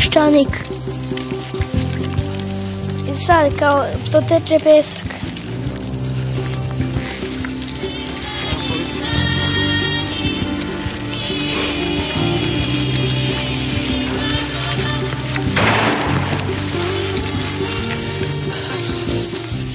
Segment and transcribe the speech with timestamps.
[0.00, 0.48] peščanik.
[3.12, 5.04] I sad kao što teče pesak.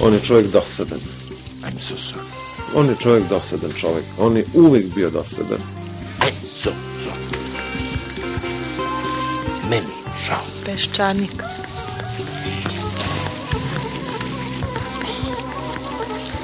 [0.02, 1.00] On je čovjek dosadan.
[1.64, 2.26] I'm so sorry.
[2.76, 4.05] On je čovjek dosadan čovjek.
[4.20, 5.75] On je uvijek bio dosadan.
[10.66, 11.44] Peščanik.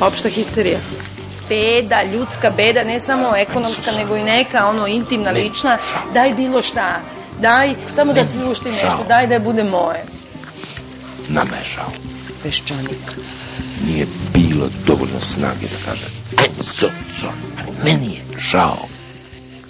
[0.02, 0.80] Opšta histerija.
[1.50, 5.78] Beda, ljudska beda, ne samo ekonomska, nego i neka, ono, intimna, lična.
[6.14, 7.02] Daj bilo šta.
[7.40, 9.06] Daj, samo da se ušti nešto.
[9.08, 10.06] Daj da bude moje.
[11.28, 11.92] Nama je žao.
[12.44, 13.16] Peščanik.
[13.88, 16.06] Nije bilo dovoljno snage da kaže
[16.38, 16.88] I'm so
[17.22, 17.84] sorry.
[17.84, 18.91] Meni je žao.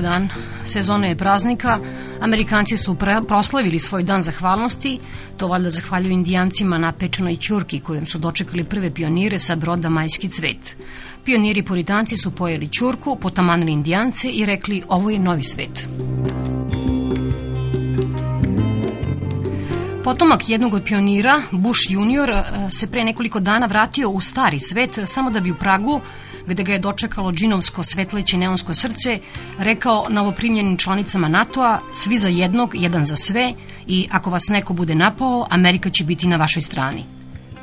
[0.00, 0.28] Dobar dan.
[0.66, 1.78] Sezona je praznika.
[2.20, 2.96] Amerikanci su
[3.28, 4.98] proslavili svoj dan zahvalnosti.
[5.36, 10.28] To valjda zahvaljuju indijancima na pečenoj ćurki kojom su dočekali prve pionire sa broda Majski
[10.28, 10.76] cvet.
[11.24, 15.88] Pioniri puritanci su pojeli ćurku, potamanili indijance i rekli ovo je novi svet.
[20.04, 24.98] Potomak jednog od pionira, Bush junior, eh, se pre nekoliko dana vratio u stari svet
[25.04, 26.00] samo da bi u Pragu
[26.46, 29.18] gde ga je dočekalo džinovsko svetleće neonsko srce,
[29.58, 33.54] rekao novoprimljenim članicama NATO-a, svi za jednog, jedan za sve
[33.86, 37.04] i ako vas neko bude napao, Amerika će biti na vašoj strani.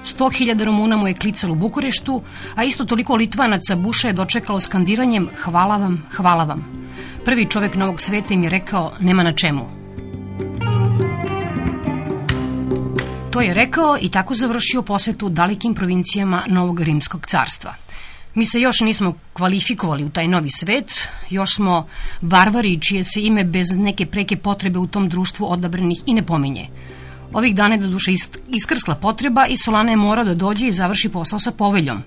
[0.03, 2.21] 100.000 Rumuna mu je klicalo u Bukureštu,
[2.55, 6.87] a isto toliko Litvanaca Buša je dočekalo skandiranjem hvala vam, hvala vam.
[7.25, 9.65] Prvi čovek novog sveta im je rekao nema na čemu.
[13.31, 17.73] To je rekao i tako završio posetu dalekim provincijama Novog Rimskog carstva.
[18.37, 21.87] Mi se još nismo kvalifikovali u taj novi svet, još smo
[22.21, 26.67] barvari čije se ime bez neke preke potrebe u tom društvu odabranih i ne pominje.
[27.33, 28.11] Ovih dana je do duše
[28.47, 32.03] iskrsla potreba i Solana je morao da dođe i završi posao sa poveljom.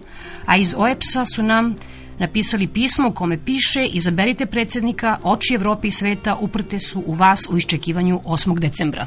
[0.46, 1.76] A iz OEPS-a su nam
[2.18, 7.48] napisali pismo u kome piše izaberite predsednika, oči Evrope i sveta uprte su u vas
[7.50, 8.58] u iščekivanju 8.
[8.58, 9.06] decembra.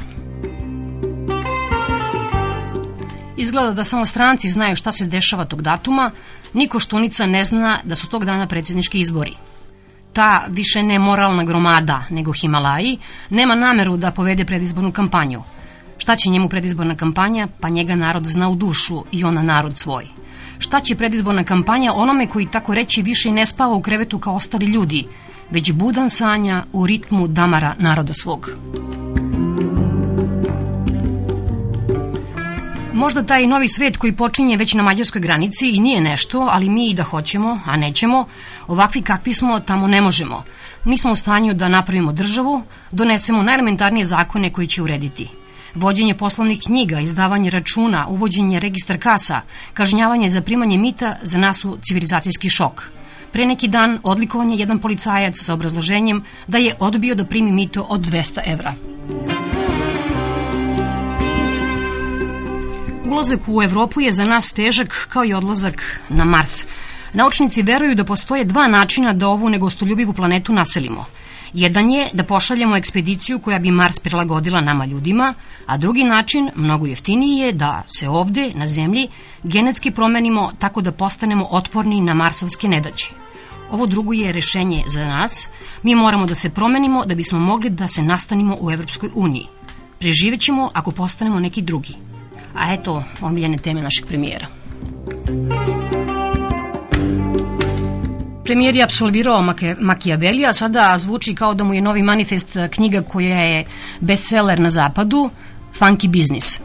[3.37, 6.11] Izgleda da samo stranci znaju šta se dešava tog datuma,
[6.53, 9.33] niko štunica ne zna da su tog dana predsjednički izbori.
[10.13, 12.97] Ta više ne moralna gromada nego Himalaji
[13.29, 15.41] nema nameru da povede predizbornu kampanju.
[15.97, 17.47] Šta će njemu predizborna kampanja?
[17.59, 20.07] Pa njega narod zna u dušu i ona narod svoj.
[20.59, 24.65] Šta će predizborna kampanja onome koji tako reći više ne spava u krevetu kao ostali
[24.65, 25.07] ljudi,
[25.51, 28.49] već budan sanja u ritmu damara naroda svog.
[32.93, 36.89] Možda taj novi svet koji počinje već na mađarskoj granici i nije nešto, ali mi
[36.89, 38.25] i da hoćemo, a nećemo,
[38.67, 40.43] ovakvi kakvi smo tamo ne možemo.
[40.85, 42.61] Nismo u stanju da napravimo državu,
[42.91, 45.29] donesemo najelementarnije zakone koji će urediti.
[45.75, 49.41] Vođenje poslovnih knjiga, izdavanje računa, uvođenje registar kasa,
[49.73, 52.91] kažnjavanje za primanje mita za nas su civilizacijski šok.
[53.31, 57.81] Pre neki dan odlikovan je jedan policajac sa obrazloženjem da je odbio da primi mito
[57.89, 58.73] od 200 evra.
[63.13, 66.65] Ulazak u Evropu je za nas težak kao i odlazak na Mars.
[67.13, 71.05] Naučnici veruju da postoje dva načina da ovu negostoljubivu planetu naselimo.
[71.53, 75.33] Jedan je da pošaljemo ekspediciju koja bi Mars prilagodila nama ljudima,
[75.65, 79.07] a drugi način, mnogo jeftiniji je da se ovde, na Zemlji,
[79.43, 83.11] genetski promenimo tako da postanemo otporni na marsovske nedaće.
[83.71, 85.47] Ovo drugo je rešenje za nas.
[85.83, 89.47] Mi moramo da se promenimo da bismo mogli da se nastanimo u Evropskoj uniji.
[89.99, 92.12] Preživećemo ako postanemo neki drugi.
[92.55, 94.47] A eto, omiljene teme našeg premijera.
[98.43, 99.43] Premijer je absolvirao
[99.79, 103.65] Machiavelli, a sada zvuči kao da mu je novi manifest knjiga koja je
[103.99, 105.29] bestseller na zapadu,
[105.79, 106.59] Funky Business.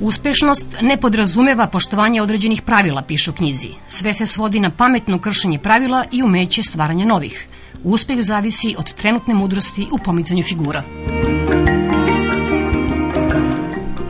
[0.00, 3.68] Uspešnost ne podrazumeva poštovanje određenih pravila, piše u knjizi.
[3.86, 7.48] Sve se svodi na pametno kršenje pravila i umeće stvaranja novih.
[7.84, 10.82] Uspeh zavisi od trenutne mudrosti u pomicanju figura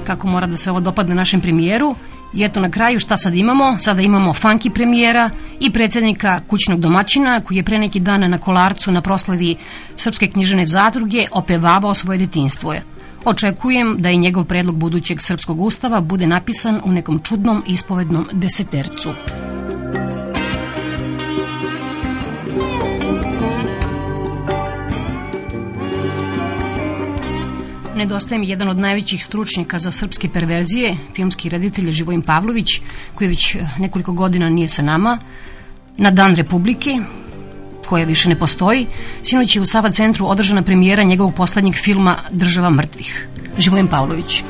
[0.03, 1.95] kako mora da se ovo dopadne našem premijeru.
[2.35, 3.79] I eto na kraju šta sad imamo?
[3.79, 8.93] Sada imamo funky premijera i predsednika kućnog domaćina koji je pre neki dan na Kolarcu
[8.93, 9.57] na proslavi
[9.97, 12.75] Srpske knjižene zadruge opevavao svoje detinstvo.
[13.25, 19.11] Očekujem da i njegov predlog budućeg srpskog ustava bude napisan u nekom čudnom ispovednom desetercu.
[28.03, 32.81] Nedostaje mi jedan od najvećih stručnjaka za srpske perverzije, filmski reditelj Živojin Pavlović,
[33.15, 35.19] koji već nekoliko godina nije sa nama.
[35.97, 36.99] Na Dan Republike,
[37.87, 38.87] koja više ne postoji,
[39.23, 43.29] sinoć je u Sava centru održana premijera njegovog poslednjeg filma Država mrtvih.
[43.59, 44.43] Živojin Pavlović.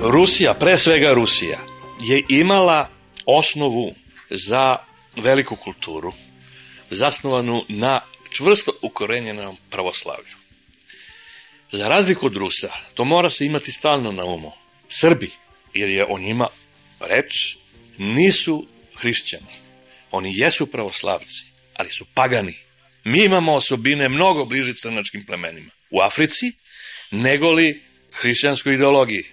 [0.00, 1.58] Rusija, pre svega Rusija,
[2.00, 2.88] je imala
[3.26, 3.92] osnovu
[4.30, 4.76] za
[5.16, 6.12] veliku kulturu,
[6.90, 8.00] zasnovanu na
[8.30, 10.45] čvrsto ukorenjenom pravoslavlju.
[11.72, 14.52] Za razliku od Rusa, to mora se imati stalno na umu.
[14.88, 15.30] Srbi,
[15.74, 16.48] jer je o njima
[17.00, 17.56] reč,
[17.98, 19.66] nisu hrišćani.
[20.10, 22.54] Oni jesu pravoslavci, ali su pagani.
[23.04, 26.52] Mi imamo osobine mnogo bliže crnačkim plemenima u Africi,
[27.10, 27.82] nego li
[28.12, 29.24] hrišćanskoj ideologiji,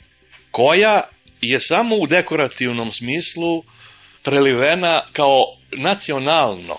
[0.52, 1.02] koja
[1.42, 3.64] je samo u dekorativnom smislu
[4.24, 6.78] prelivena kao nacionalno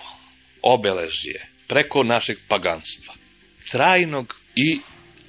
[0.61, 3.13] obeležje preko našeg paganstva.
[3.71, 4.79] Trajnog i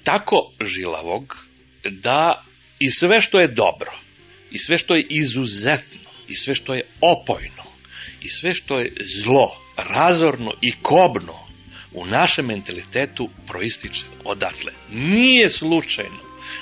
[0.06, 1.46] tako žilavog
[1.84, 2.44] da
[2.78, 3.92] i sve što je dobro,
[4.50, 7.64] i sve što je izuzetno, i sve što je opojno,
[8.22, 8.92] i sve što je
[9.24, 11.34] zlo, razorno i kobno
[11.92, 14.72] u našem mentalitetu proističe odatle.
[14.90, 16.20] Nije slučajno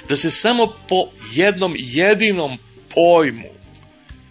[0.09, 2.59] da se samo po jednom jedinom
[2.95, 3.51] pojmu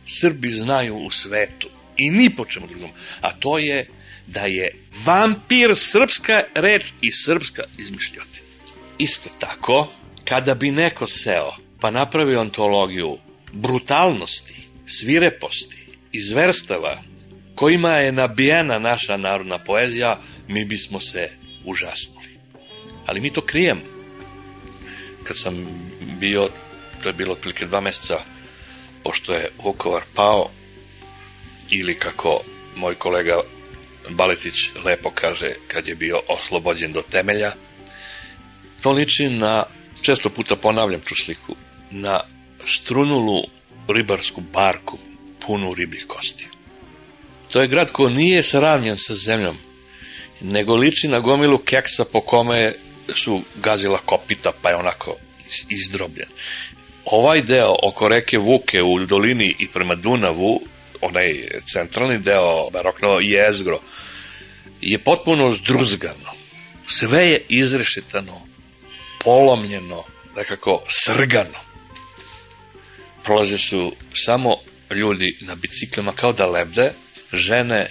[0.08, 2.90] Srbi znaju u svetu i ni po čemu drugom,
[3.22, 3.86] a to je
[4.28, 4.76] da je
[5.06, 8.43] vampir srpska reč i srpska izmišljotina.
[9.04, 9.88] Isto tako,
[10.26, 13.18] kada bi neko seo pa napravio antologiju
[13.52, 14.56] brutalnosti,
[14.88, 17.02] svireposti, izverstava
[17.56, 21.32] kojima je nabijena naša narodna poezija, mi bismo se
[21.66, 22.40] užasnuli.
[23.06, 23.82] Ali mi to krijemo.
[25.24, 25.68] Kad sam
[26.20, 26.50] bio,
[27.04, 28.20] to je bilo otprilike dva meseca,
[29.04, 30.50] pošto je Vukovar pao,
[31.70, 32.44] ili kako
[32.76, 33.42] moj kolega
[34.10, 37.52] Baletić lepo kaže kad je bio oslobođen do temelja,
[38.84, 39.64] to liči na,
[40.02, 41.56] često puta ponavljam tu sliku,
[41.92, 42.20] na
[42.68, 43.44] strunulu
[43.88, 44.98] ribarsku barku
[45.40, 46.48] punu ribih kostiju.
[47.52, 49.58] To je grad ko nije sravnjen sa zemljom,
[50.42, 52.74] nego liči na gomilu keksa po kome
[53.16, 55.16] su gazila kopita, pa je onako
[55.70, 56.28] izdrobljen.
[57.06, 60.62] Ovaj deo oko reke Vuke u dolini i prema Dunavu,
[61.02, 63.80] onaj centralni deo, barokno jezgro,
[64.82, 66.34] je potpuno zdruzgano.
[66.88, 68.42] Sve je izrešetano,
[69.24, 70.04] polomljeno,
[70.36, 71.60] nekako srgano.
[73.24, 74.58] Prolaze su samo
[74.92, 76.94] ljudi na biciklima kao da lebde,
[77.34, 77.88] žene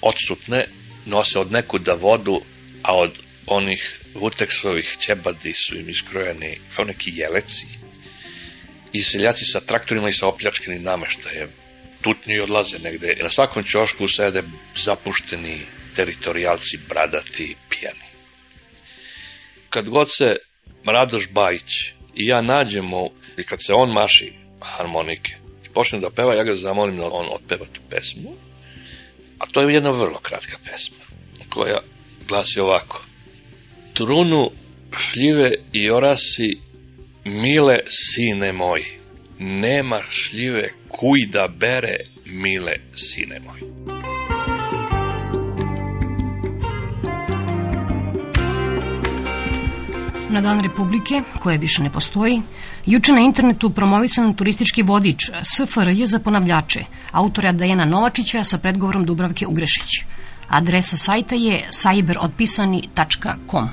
[0.00, 0.66] odsutne,
[1.06, 2.40] nose od nekuda vodu,
[2.82, 3.12] a od
[3.46, 7.66] onih vuteksovih ćebadi su im iskrojeni kao neki jeleci.
[8.92, 11.48] I seljaci sa traktorima i sa opljačkenim nameštajem
[12.02, 13.16] tutnju i odlaze negde.
[13.22, 14.42] Na svakom ćošku sede
[14.76, 15.60] zapušteni
[15.96, 18.06] teritorijalci, bradati, pijani.
[19.70, 20.36] Kad god se
[20.92, 26.34] Radoš Bajić i ja nađemo, i kad se on maši harmonike i počne da peva,
[26.34, 28.34] ja ga zamolim da on otpeva tu pesmu,
[29.38, 31.04] a to je jedna vrlo kratka pesma,
[31.48, 31.78] koja
[32.28, 33.04] glasi ovako.
[33.94, 34.50] Trunu
[34.98, 36.58] šljive i orasi,
[37.24, 38.84] mile sine moji,
[39.38, 43.75] nema šljive kuj da bere, mile sine moji.
[50.30, 52.42] Na Dan Republike, koja više ne postoji,
[52.86, 59.46] juče na internetu promovisan turistički vodič SFRJ za ponavljače, autora Dajena Novačića sa predgovorom Dubravke
[59.46, 59.90] Ugrešić.
[60.48, 63.68] Adresa sajta je cyberodpisani.com.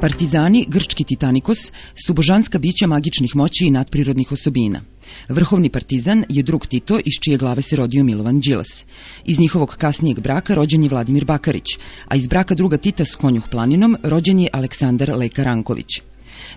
[0.00, 1.58] Partizani, grčki Titanikos,
[2.06, 4.80] su božanska bića magičnih moći i nadprirodnih osobina.
[5.28, 8.84] Vrhovni partizan je drug Tito iz čije glave se rodio Milovan Đilas.
[9.24, 13.48] Iz njihovog kasnijeg braka rođen je Vladimir Bakarić, a iz braka druga Tita s Konjuh
[13.50, 16.00] planinom rođen je Aleksandar Leka Ranković.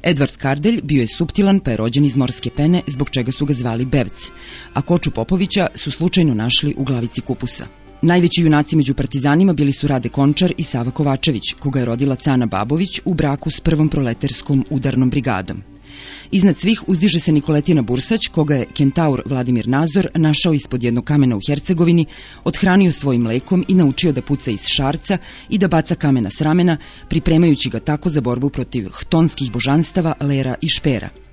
[0.03, 3.53] Edvard Kardelj bio je suptilan pa je rođen iz morske pene zbog čega su ga
[3.53, 4.31] zvali Bevc,
[4.73, 7.67] a Koču Popovića su slučajno našli u glavici kupusa.
[8.01, 12.45] Najveći junaci među partizanima bili su Rade Končar i Sava Kovačević, koga je rodila Cana
[12.45, 15.63] Babović u braku s prvom proleterskom udarnom brigadom.
[16.31, 21.35] Iznad svih uzdiže se Nikoletina Bursać, koga je kentaur Vladimir Nazor našao ispod jednog kamena
[21.35, 22.05] u Hercegovini,
[22.43, 25.17] odhranio svojim lekom i naučio da puca iz šarca
[25.49, 26.77] i da baca kamena s ramena,
[27.09, 31.28] pripremajući ga tako za borbu protiv htonskih božanstava Lera i Špera.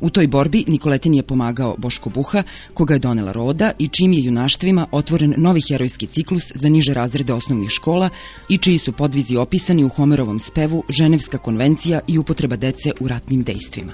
[0.00, 2.42] U toj borbi Nikoletin je pomagao Boško Buha,
[2.74, 7.32] koga je donela roda i čim je junaštvima otvoren novi herojski ciklus za niže razrede
[7.32, 8.10] osnovnih škola
[8.48, 13.42] i čiji su podvizi opisani u Homerovom spevu Ženevska konvencija i upotreba dece u ratnim
[13.42, 13.92] dejstvima.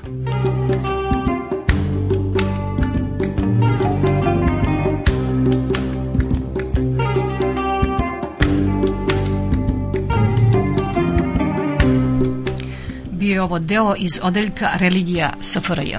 [13.27, 15.97] Bio je ovo deo iz odeljka Religija SFRJ.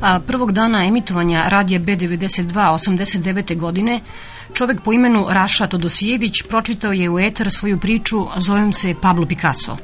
[0.00, 3.56] A prvog dana emitovanja radija B92 89.
[3.58, 4.00] godine
[4.54, 9.76] čovek po imenu Raša Todosijević pročitao je u eter svoju priču Zovem se Pablo Picasso.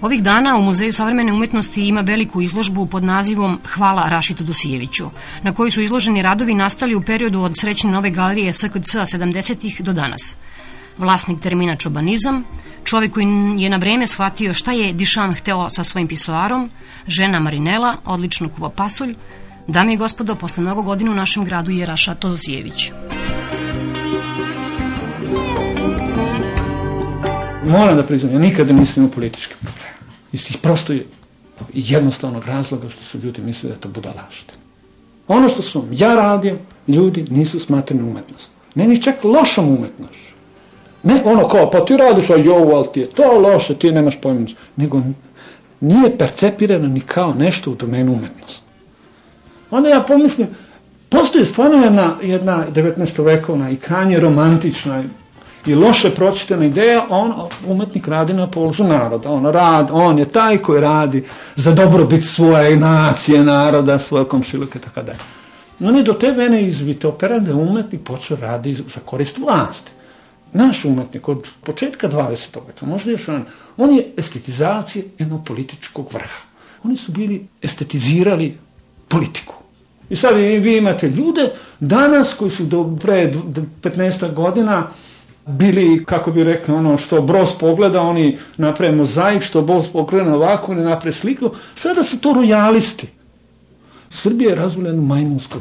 [0.00, 5.10] Ovih dana u Muzeju savremene umetnosti ima veliku izložbu pod nazivom Hvala Raši Todosijeviću,
[5.42, 9.82] na kojoj su izloženi radovi nastali u periodu od srećne nove galerije SKC 70.
[9.82, 10.36] do danas.
[10.98, 12.44] Vlasnik termina čobanizam,
[12.84, 13.26] čovek koji
[13.58, 16.70] je na vreme shvatio šta je Dišan hteo sa svojim pisoarom,
[17.06, 19.14] žena Marinela, odlično kuva pasulj,
[19.66, 22.90] Dame i gospodo, posle mnogo godina u našem gradu je Raša Todosijević.
[27.66, 29.96] Moram da priznam, ja nikada nisam imao političke probleme.
[30.32, 30.94] Iz prosto
[31.74, 34.54] jednostavnog razloga što su ljudi mislili da je to budalašte.
[35.28, 36.58] Ono što sam ja radio,
[36.88, 38.50] ljudi nisu smatrani umetnost.
[38.74, 40.31] Ne ni čak lošom umetnošću.
[41.02, 44.20] Ne ono kao, pa ti radiš, a jo, ali ti je to loše, ti nemaš
[44.20, 44.46] pojma.
[44.76, 45.00] Nego
[45.80, 48.62] nije percepirano ni kao nešto u domenu umetnosti.
[49.70, 50.48] Onda ja pomislim,
[51.08, 53.24] postoji stvarno jedna, jedna 19.
[53.24, 55.04] vekovna i krajnje romantična
[55.66, 59.30] i loše pročitana ideja, on, umetnik radi na polzu naroda.
[59.30, 61.24] On, rad, on je taj koji radi
[61.56, 65.12] za dobrobit svoje nacije, naroda, svoje komšiluke, tako da.
[65.80, 69.90] On je do te vene izvite opera da umetnik počeo radi za korist vlasti.
[70.52, 72.58] Naš umetnik od početka 20.
[72.66, 73.44] veka, možda još on,
[73.76, 76.40] on je estetizacija jednog političkog vrha.
[76.84, 78.58] Oni su bili estetizirali
[79.08, 79.54] politiku.
[80.10, 83.32] I sad vi imate ljude danas koji su do pre
[83.82, 84.90] 15 godina
[85.46, 90.72] bili, kako bi rekli, ono što Bros pogleda, oni naprave mozaik, što Bros pogleda ovako,
[90.72, 91.50] oni naprave sliku.
[91.74, 93.08] Sada su to rojalisti.
[94.10, 95.58] Srbija je razvila jednu majmunsku.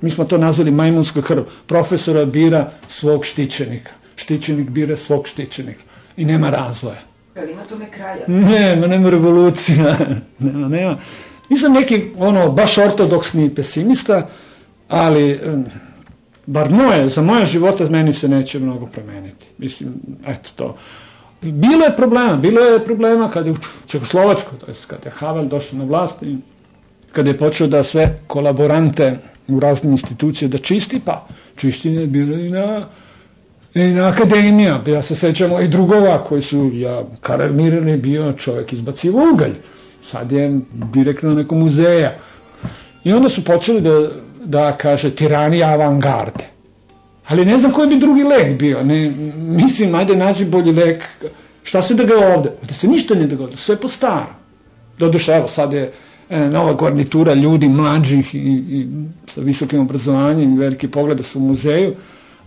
[0.00, 1.42] Mi smo to nazvali majmunska krv.
[1.66, 3.90] Profesora bira svog štićenika.
[4.16, 5.82] Štićenik bira svog štićenika.
[6.16, 7.00] I nema razvoja.
[7.36, 8.24] Ali ima tome kraja?
[8.26, 9.98] Nema, nema revolucija.
[10.38, 10.98] nema, nema.
[11.48, 14.28] Nisam neki, ono, baš ortodoksni pesimista,
[14.88, 15.40] ali
[16.46, 19.46] bar moje, za moje živote meni se neće mnogo promeniti.
[19.58, 19.94] Mislim,
[20.26, 20.76] eto to.
[21.40, 25.44] Bilo je problema, bilo je problema kada je u Čekoslovačkoj, to je kada je Havel
[25.44, 26.36] došao na vlast i
[27.12, 31.26] kada je počeo da sve kolaborante u raznim institucije da čisti, pa
[31.56, 32.86] čišćenje je bilo i na,
[33.74, 34.82] i na akademija.
[34.86, 39.54] Ja se sećamo i drugova koji su, ja, Karar Mirel je bio čovjek izbacivo ugalj.
[40.10, 42.18] Sad je direktno neko muzeja.
[43.04, 44.10] I onda su počeli da,
[44.44, 46.44] da kaže, tiranija avangarde.
[47.28, 48.82] Ali ne znam koji bi drugi lek bio.
[48.82, 51.04] Ne, mislim, ajde nađi bolji lek.
[51.62, 52.52] Šta se da ga ovde?
[52.68, 54.34] Da se ništa ne dogodilo, sve po staro.
[54.98, 55.92] Doduše, evo, sad je
[56.30, 58.86] nova garnitura ljudi mlađih i, i
[59.26, 61.94] sa visokim obrazovanjem i veliki pogleda su u muzeju,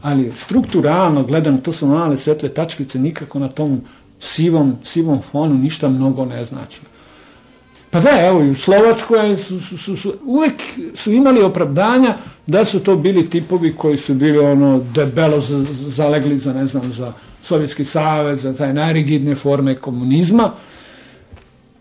[0.02, 3.82] ali strukturalno gledano, to su male svetle tačkice, nikako na tom
[4.20, 6.82] sivom, sivom fonu ništa mnogo ne znači.
[7.92, 10.54] Pa da, evo, i u Slovačkoj su, su, su, su, uvek
[10.94, 16.38] su imali opravdanja da su to bili tipovi koji su bili ono debelo za, zalegli
[16.38, 20.52] za, ne znam, za Sovjetski savez, za taj najrigidne forme komunizma.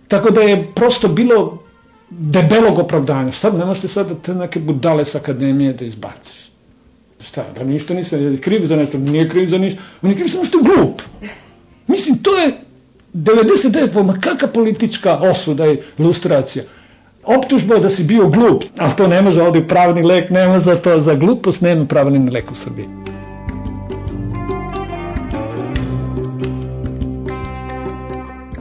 [0.08, 1.59] Tako da je prosto bilo
[2.10, 3.32] debelog opravdanja.
[3.32, 6.50] Sad ne možete sad da te neke budale s akademije da izbaciš.
[7.20, 10.44] Šta, da ništa nisam kriv za nešto, nije kriv za ništa, on je kriv samo
[10.44, 11.02] što je glup.
[11.86, 12.60] Mislim, to je
[13.14, 16.64] 99, ma kakva politička osuda i ilustracija.
[17.24, 20.76] Optužba je da si bio glup, ali to ne može ovdje pravni lek, nema za
[20.76, 22.86] to, za glupost nema pravni lek u Srbiji.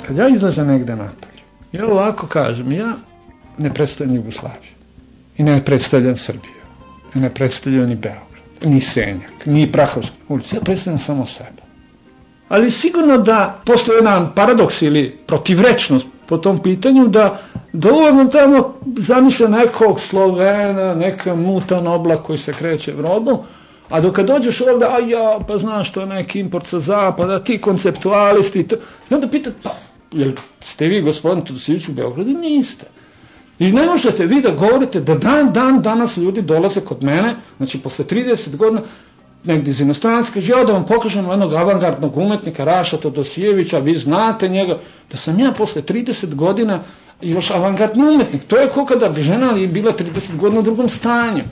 [0.07, 1.41] Kad ja izlažem negde napolje,
[1.71, 2.93] ja ovako kažem, ja
[3.59, 4.71] ne predstavljam Jugoslaviju
[5.37, 6.53] i ne predstavljam Srbiju,
[7.15, 11.61] i ne predstavljam ni Beograd, ni Senjak, ni Prahovsku ulicu, ja predstavljam samo sebe.
[12.49, 17.41] Ali sigurno da postoje jedan paradoks ili protivrečnost po tom pitanju da
[17.73, 23.37] dovoljno tamo zamišlja nekog Slovena, neka mutan oblak koji se kreće Evropom,
[23.89, 27.57] a dok kad dođeš ovde, a ja, pa znaš, to neki import sa zapada, ti
[27.57, 28.75] konceptualisti, to,
[29.09, 29.75] i onda pitat, pa,
[30.11, 32.29] jel ste vi gospodin Tudosivić u Beogradu?
[32.29, 32.85] Niste.
[33.59, 37.79] I ne možete vi da govorite da dan, dan, danas ljudi dolaze kod mene, znači
[37.79, 38.81] posle 30 godina,
[39.43, 44.49] negdje iz inostranstva, kaže, ja da vam pokažem jednog avangardnog umetnika, Raša Todosijevića, vi znate
[44.49, 44.79] njega,
[45.11, 46.83] da sam ja posle 30 godina
[47.21, 48.43] još avangardni umetnik.
[48.47, 51.43] To je kao kada bi žena bila 30 godina u drugom stanju.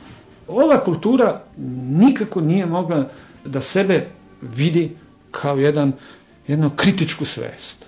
[0.47, 1.41] Ova kultura
[1.89, 3.09] nikako nije mogla
[3.45, 4.07] da sebe
[4.41, 4.95] vidi
[5.31, 5.91] kao jedan,
[6.47, 7.85] jednu kritičku svest.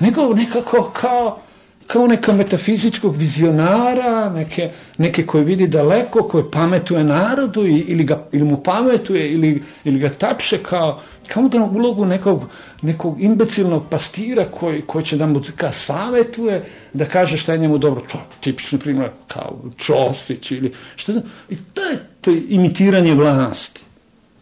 [0.00, 1.38] Nego nekako kao
[1.86, 8.44] kao neka metafizičkog vizionara, neke, neke koji vidi daleko, koji pametuje narodu ili, ga, ili
[8.44, 12.42] mu pametuje ili, ili ga tapše kao, kao da ulogu nekog,
[12.82, 17.78] nekog imbecilnog pastira koji, koji će da mu ka savetuje, da kaže šta je njemu
[17.78, 18.04] dobro.
[18.12, 21.24] To tipični primjer kao Čosić ili šta znam.
[21.48, 23.82] I to je, to je imitiranje vlasti.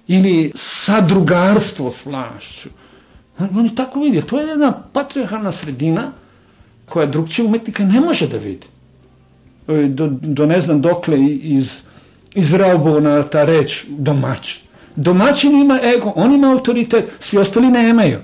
[0.08, 2.68] Ili sadrugarstvo s vlašću.
[3.38, 4.22] Oni tako vidi.
[4.22, 6.12] To je jedna patriarhalna sredina
[6.88, 8.66] koja drugčije umetnika ne može da vidi.
[9.68, 11.80] E, do, do ne znam dokle iz,
[12.34, 14.62] iz Raubona ta reč domaćin.
[14.96, 18.18] Domaćin ima ego, on ima autoritet, svi ostali nemaju.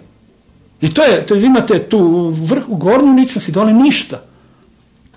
[0.80, 4.22] I to je, to imate tu vrh, u gornju ličnost i dole ništa.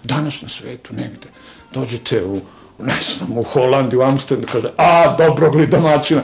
[0.03, 1.27] Danas na svetu negde
[1.73, 2.39] dođete u,
[2.79, 6.21] ne znam, u Holandiju, u Amsterdamu, kaže, a, dobrog li domaćina.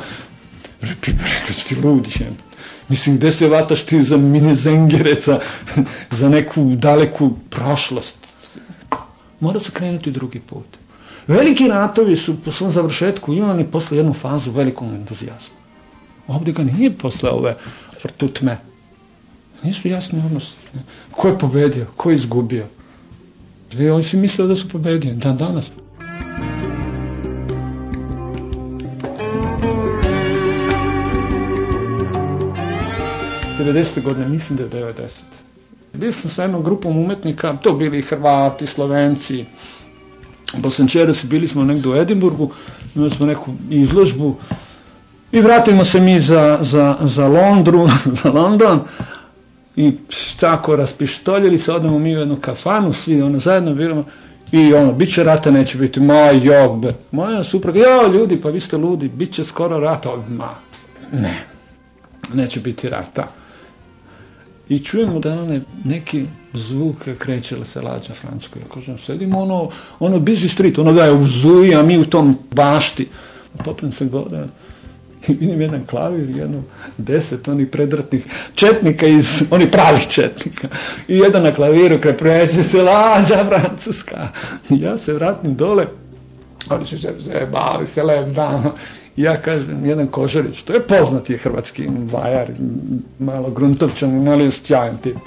[0.82, 2.49] Rekli ste ludi, jem.
[2.90, 5.40] Mislim, gde se vataš ti za minezengereca,
[6.20, 8.16] za neku daleku prošlost?
[9.40, 10.66] Mora se krenuti drugi put.
[11.28, 15.56] Veliki ratovi su po svom završetku imali posle jednu fazu velikog entuzijazma.
[16.28, 17.56] Ovde ga nije posle ove
[18.04, 18.58] vrtutme.
[19.64, 20.56] Nisu jasni odnosi.
[21.12, 22.66] Ko je pobedio, ko je izgubio.
[23.94, 25.16] Oni svi misle da su pobedili.
[25.16, 25.72] Da, danas.
[33.60, 34.02] 90.
[34.04, 35.10] godine, mislim da je 90.
[35.94, 39.46] Bio sam sa jednom grupom umetnika, to bili Hrvati, Slovenci,
[40.58, 42.52] Bosančeri su, bili smo negde u Edimburgu,
[42.96, 44.36] imali smo neku izložbu
[45.32, 47.90] i vratimo se mi za, za, za Londru,
[48.24, 48.80] za London
[49.76, 49.94] i
[50.40, 54.06] tako raspištoljili se, odemo mi u jednu kafanu, svi ono zajedno biramo
[54.52, 56.94] i ono, bit će rata, neće biti, ma jog, be.
[57.12, 60.56] moja supruga, jo ljudi, pa vi ste ludi, bit će skoro rata, ma,
[61.12, 61.44] ne,
[62.34, 63.39] neće biti rata
[64.70, 68.60] i čujemo da one neki zvuk kreće li se lađa Francuska.
[68.60, 72.06] Ja kažem, sedimo ono, ono busy street, ono da je u Zuji, a mi u
[72.06, 73.08] tom bašti.
[73.66, 74.48] Popnem se gore
[75.28, 76.64] i vidim jedan klavir, jedno
[76.98, 80.68] deset onih predratnih četnika iz, oni pravih četnika.
[81.08, 84.28] I jedan na klaviru kre preće se lađa Francuska.
[84.70, 85.86] I ja se vratim dole,
[86.70, 88.72] oni se zebali, se lep dan
[89.16, 92.48] ja kažem, jedan Kožarić, to je poznati hrvatski vajar,
[93.20, 95.18] malo gruntovčan, ali sjajan tip.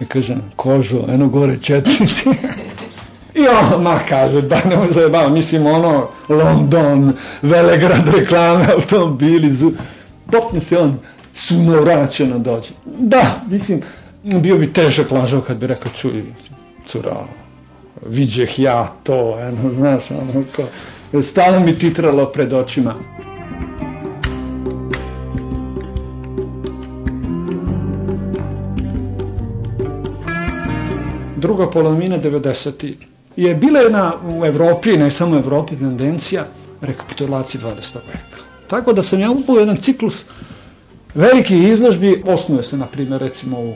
[0.00, 2.30] I kažem, Kožo, eno gore četnici.
[3.38, 7.12] I on, ma kaže, da ne može zajebava, mislim ono, London,
[7.42, 9.72] Velegrad reklame, automobili, zu...
[10.32, 10.98] popne se on,
[11.34, 12.70] sunovraćeno dođe.
[12.84, 13.80] Da, mislim,
[14.24, 16.24] bio bi težak lažao kad bi rekao, čuj,
[16.86, 17.16] cura,
[18.06, 20.62] viđeh ja to, eno, znaš, ono, ko,
[21.22, 22.94] stalno mi titralo pred očima.
[31.38, 32.94] druga polovina 90.
[33.36, 36.44] je bila jedna u Evropi, ne samo u Evropi, tendencija
[36.80, 37.66] rekapitulacije 20.
[38.06, 38.38] veka.
[38.66, 40.24] Tako da sam ja upao jedan ciklus
[41.14, 43.74] velikih izložbi, osnuje se, na primjer, recimo u,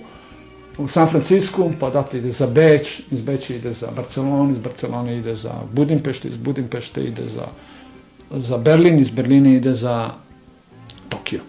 [0.78, 5.18] u San Francisku, pa dati ide za Beč, iz Beća ide za Barcelonu, iz Barcelone
[5.18, 7.46] ide za Budimpešte, iz Budimpešte ide za,
[8.38, 10.10] za Berlin, iz Berlina ide za
[11.08, 11.40] Tokio.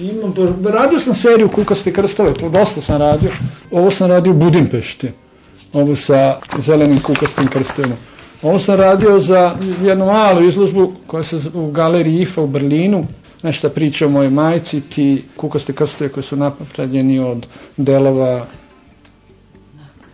[0.00, 3.30] Imam, radio sam seriju Kukaste krstove, dosta sam radio.
[3.70, 5.10] Ovo sam radio u Budimpešti
[5.72, 7.98] ovu sa zelenim kukastim prstenom.
[8.42, 13.06] Ovo sam radio za jednu malu izložbu koja se u galeriji IFA u Berlinu,
[13.42, 18.46] nešto priča o mojoj majci, ti kukaste krste koji su napravljeni od delova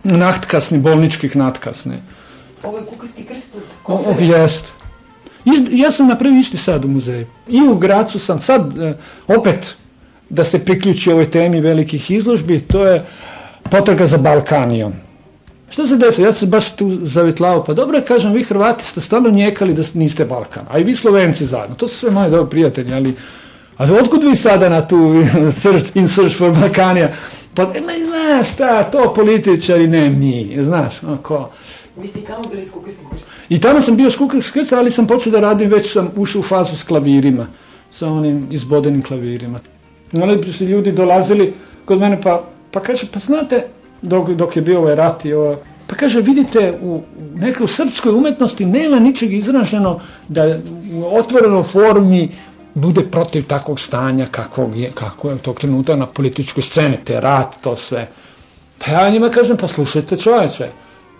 [0.03, 2.01] nahtkasni, bolničkih nahtkasne.
[2.63, 4.25] Ovo je kukasti krst od kofere?
[4.25, 4.73] Jest.
[5.71, 7.27] Ja sam napravio isti sad u muzeju.
[7.47, 9.75] I u Gracu sam sad, e, opet,
[10.29, 13.05] da se priključi ovoj temi velikih izložbi, to je
[13.71, 14.93] potraga za Balkanijom.
[15.69, 16.27] Šta se desilo?
[16.27, 17.63] Ja sam baš tu zavitlao.
[17.63, 21.45] Pa dobro, kažem, vi Hrvati ste stalno njekali da niste Balkan, a i vi Slovenci
[21.45, 21.75] zajedno.
[21.75, 23.15] To su sve moji dobri prijatelji, ali
[23.77, 24.97] Ali otkud vi sada na tu
[25.61, 27.15] search, in search for Balkanija?
[27.53, 31.49] Pa, ne, znaš šta, to političari, ne mi, znaš, ako...
[31.97, 32.71] Vi ste tamo bili s?
[33.49, 36.39] I tamo sam bio s kukastim krstom, ali sam počeo da radim, već sam ušao
[36.39, 37.47] u fazu s klavirima,
[37.91, 39.59] sa onim izbodenim klavirima.
[40.13, 41.53] Oni su ljudi dolazili
[41.85, 43.67] kod mene, pa, pa kaže, pa znate,
[44.01, 45.57] dok, dok je bio ovaj rat i ovo,
[45.87, 47.01] pa kaže, vidite, u
[47.35, 50.43] nekoj srpskoj umetnosti nema ničeg izraženo da
[50.93, 52.31] u otvorenoj formi
[52.73, 57.55] bude protiv takvog stanja kakvog je, kako je tog trenutka na političkoj sceni, te rat,
[57.61, 58.07] to sve.
[58.77, 60.69] Pa ja njima kažem, poslušajte čoveče,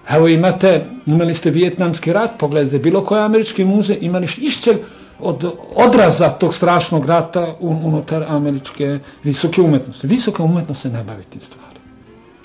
[0.10, 4.78] evo imate, imali ste vijetnamski rat, pogledajte bilo koji američki muze, imali išće
[5.20, 10.08] od odraza tog strašnog rata unutar američke visoke umetnosti.
[10.08, 11.66] Visoka umetnost se ne bavi tim stvari.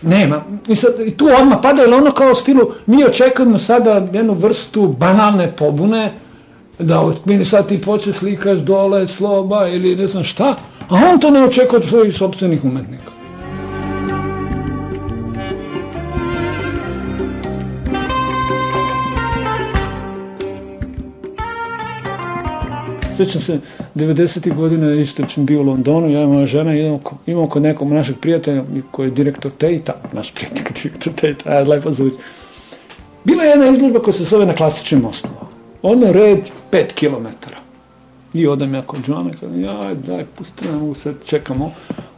[0.03, 0.43] Nema.
[0.69, 4.95] I, sad, I tu odmah pada, ili ono kao stilu, mi očekujemo sada jednu vrstu
[4.99, 6.13] banalne pobune,
[6.79, 10.57] da od sad ti počeš slikaš dole, sloba ili ne znam šta,
[10.89, 13.22] a on to ne očekuje od svojih sobstvenih umetnika.
[23.25, 23.59] Sjećam se,
[23.95, 24.55] 90.
[24.55, 28.17] godina isto sam bio u Londonu, ja i moja žena idemo, imamo kod nekog našeg
[28.21, 32.17] prijatelja koji je direktor Tejta, naš prijatelj direktor Tejta, a lepo zvuči.
[33.25, 35.47] Bila je jedna izložba koja se zove na klasičnim osnovama.
[35.83, 36.39] Ono red
[36.73, 37.27] 5 km.
[38.35, 41.75] I odem ja kod Johna, kažem, ja, daj, pusti, mogu sad, čekamo,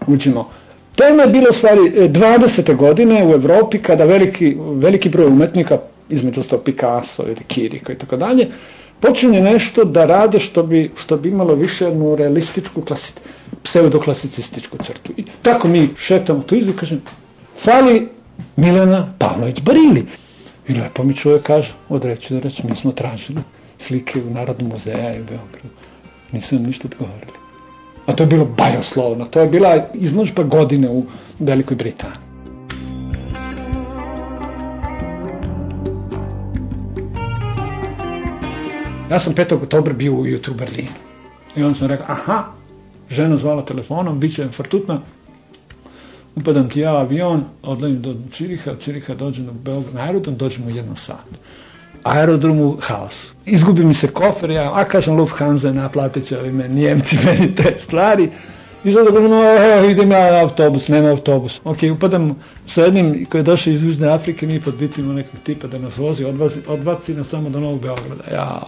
[0.06, 0.48] uđemo.
[0.96, 2.76] Tema je bilo stvari 20.
[2.76, 8.16] godine u Evropi kada veliki, veliki broj umetnika, između ostao Picasso ili Kiriko i tako
[8.16, 8.48] dalje,
[9.06, 13.12] počinje nešto da rade što bi, što bi imalo više jednu realističku, klasi,
[13.62, 15.12] pseudoklasiциstičku crtu.
[15.16, 17.02] I tako mi šetamo tu izdu, kažem,
[17.58, 18.08] fali
[18.56, 20.06] Milena Pavlović Barili.
[20.68, 23.42] I lepo mi čovjek kaže, od reći do reći, mi smo tražili
[23.78, 25.68] slike u Narodnom muzeja i u Beogradu.
[26.32, 27.32] Nisu nam ništa odgovorili.
[28.06, 29.24] A to je bilo bajoslovno.
[29.24, 31.04] To je bila izložba godine u
[31.38, 32.33] Velikoj Britaniji.
[39.10, 39.54] Ja sam 5.
[39.54, 40.88] oktobra bio ujutru u Berlinu.
[41.56, 42.44] I onda sam rekao, aha,
[43.10, 45.00] žena zvala telefonom, bit će fartutna,
[46.36, 50.66] upadam ti ja avion, odlazim do Ciriha, od Ciriha dođem do Beograd, na aerodrom, dođem
[50.66, 51.26] u jedan sat.
[52.02, 53.30] Aerodromu haos.
[53.46, 58.30] Izgubi mi se kofer, ja, a kažem Lufthansa, naplatit će me, Njemci meni te stvari.
[58.84, 61.60] I sada kažem, oh, idem ja na autobus, nema autobus.
[61.64, 62.36] Ok, upadam
[62.66, 66.24] sa jednim koji je došao iz Južne Afrike, mi podbitimo nekog tipa da nas vozi,
[66.24, 68.24] odvazi, odbaci nas samo do Novog Beograda.
[68.32, 68.62] Ja,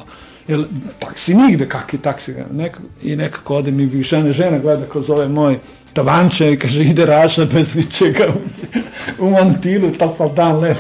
[0.48, 0.64] Jer
[0.98, 5.58] taksi nigde, kakvi taksi, nekako, i nekako ode mi žena, žena gleda kroz ove moje
[5.92, 8.26] tavanče i kaže ide Raša bez ničega
[9.24, 10.76] u mantilu, takav dan lep.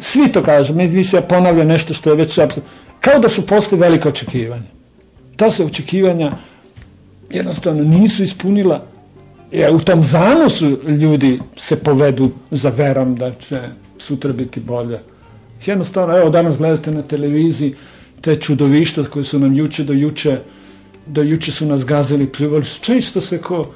[0.00, 2.38] Svi to kažu, mi više ponavlja nešto što je već
[3.00, 4.70] kao da su posle velike očekivanja.
[5.36, 6.32] Ta se očekivanja
[7.30, 8.86] jednostavno nisu ispunila
[9.50, 13.60] jer u tom zanosu ljudi se povedu za verom da će
[13.98, 14.98] sutra biti bolje.
[15.66, 17.74] Jednostavno, evo danas gledate na televiziji
[18.20, 20.38] te čudovišta koje su nam juče do juče
[21.06, 23.66] do juče su nas gazili, pljuvali, sve isto se ko,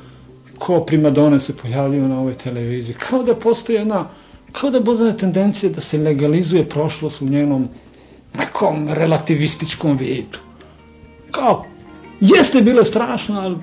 [0.59, 2.95] ko primadone se pojavljuju na ovoj televiziji.
[2.95, 4.09] Kao da postoji jedna,
[4.53, 7.69] kao da bude tendencija da se legalizuje prošlost u njenom
[8.39, 10.39] nekom relativističkom vidu.
[11.31, 11.65] Kao,
[12.21, 13.57] jeste bilo strašno, ali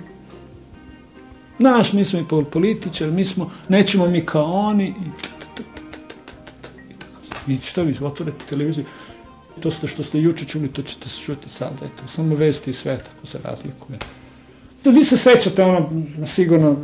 [1.59, 5.09] naš, mi smo i političari, mi smo, nećemo mi kao oni i
[7.47, 8.85] i što vi otvorite televiziju
[9.62, 11.74] To ste što ste juče čuli, to ćete se čuti sad.
[11.86, 14.00] Eto, samo vesti i sve tako se razlikuje.
[14.86, 15.89] Vi se sećate ono,
[16.26, 16.76] sigurno,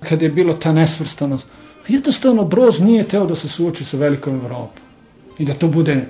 [0.00, 1.46] kad je bilo ta nesvrstanost.
[1.88, 4.82] Jednostavno, Broz nije teo da se suoči sa velikom Evropom.
[5.38, 6.06] I da to bude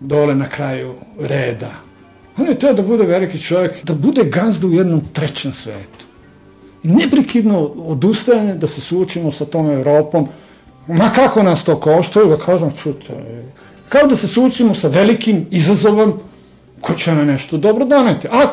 [0.00, 1.70] dole na kraju reda.
[2.38, 6.06] On je teo da bude veliki čovjek, da bude gazda u jednom trećem svetu.
[6.82, 10.26] I neprekidno odustajanje da se suočimo sa tom Evropom,
[10.86, 13.14] ma kako nas to koštaju, da kažem, čute,
[13.92, 16.20] Kao da se suočimo sa velikim izazovom
[16.80, 18.28] koji će na nešto dobro doneti.
[18.28, 18.52] A,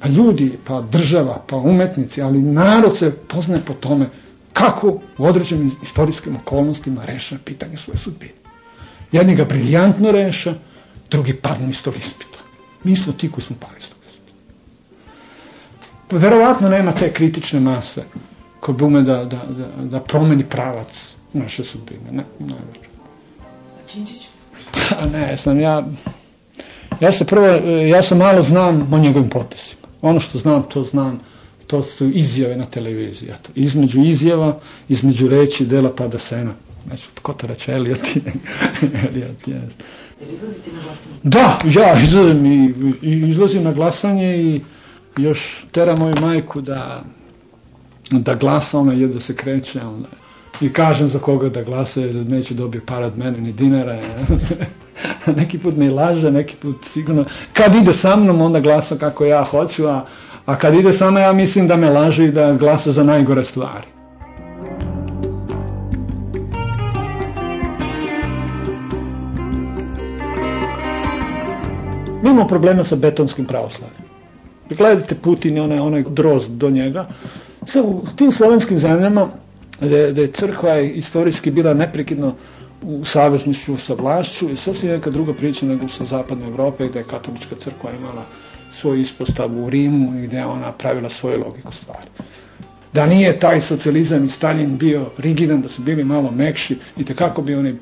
[0.00, 4.08] pa ljudi, pa država, pa umetnici, ali narod se poznaje po tome
[4.52, 4.88] kako
[5.18, 8.32] u određenim istorijskim okolnostima reša pitanje svoje sudbine.
[9.12, 10.54] Jedni ga briljantno reša,
[11.10, 12.38] drugi padnu iz tog ispita.
[12.84, 14.32] Mi smo ti koji smo pali iz tog ispita.
[16.08, 18.04] Pa verovatno nema te kritične mase
[18.60, 22.12] koja bi ume da, da, da, da promeni pravac naše sudbine.
[22.12, 22.54] Ne, ne.
[23.86, 24.29] Činčić?
[24.72, 25.86] Pa ne znam, ja,
[27.00, 27.46] ja se prvo,
[27.88, 29.80] ja sam malo znam o njegovim potesima.
[30.02, 31.20] Ono što znam, to znam,
[31.66, 33.28] to su izjave na televiziji.
[33.28, 33.50] Eto.
[33.54, 36.52] Između izjava, između reći, dela pada sena.
[36.86, 38.00] Znači, ko to reče, Eliot?
[39.08, 39.72] Eliot, jes.
[40.32, 41.16] Izlazite na glasanje?
[41.22, 44.60] Da, ja izlazim, i, i, izlazim na glasanje i
[45.16, 47.02] još tera moju majku da
[48.10, 50.08] da glasa, ona je da se kreće, onda
[50.60, 54.00] i kažem za koga da glasa, da neće dobije para od mene, ni dinara.
[55.36, 57.24] neki put me laže, neki put sigurno.
[57.52, 60.04] Kad ide sa mnom, onda glasa kako ja hoću, a,
[60.46, 63.86] a kad ide sama, ja mislim da me laže i da glasa za najgore stvari.
[72.22, 74.02] Mi imamo problema sa betonskim pravoslavljem.
[74.70, 77.06] Gledajte Putin i onaj, onaj drozd do njega.
[77.66, 79.28] Sve u tim slovenskim zemljama
[79.80, 82.34] gde, gde je crkva istorijski bila neprekidno
[82.82, 87.04] u saveznišću sa vlašću i sasvim neka druga priča nego sa zapadne Evrope gde je
[87.04, 88.24] katolička crkva imala
[88.70, 92.06] svoju ispostavu u Rimu i gde ona pravila svoju logiku stvari.
[92.92, 97.42] Da nije taj socijalizam i Stalin bio rigidan, da su bili malo mekši i tekako
[97.42, 97.74] bi oni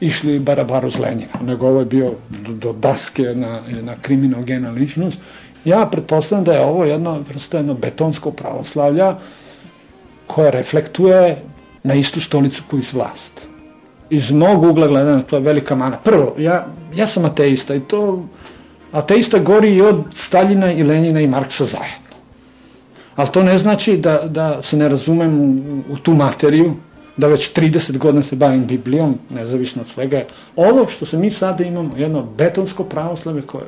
[0.00, 5.18] išli barabaru z Lenjina, nego ovo je bio do, do daske na, na kriminogena ličnost.
[5.64, 9.16] Ja pretpostavljam da je ovo jedno vrsta jedno betonsko pravoslavlja
[10.34, 11.42] koja reflektuje
[11.82, 13.40] na istu stolicu koju iz vlast.
[14.10, 15.96] Iz mog ugla gledana to je velika mana.
[15.96, 18.24] Prvo, ja, ja sam ateista i to
[18.92, 22.16] ateista gori i od Staljina i Lenjina i Marksa zajedno.
[23.16, 26.74] Ali to ne znači da, da se ne razumem u, u tu materiju,
[27.16, 30.22] da već 30 godina se bavim Biblijom, nezavisno od svega.
[30.56, 33.64] Ovo što se mi sada imamo, jedno betonsko pravoslave koje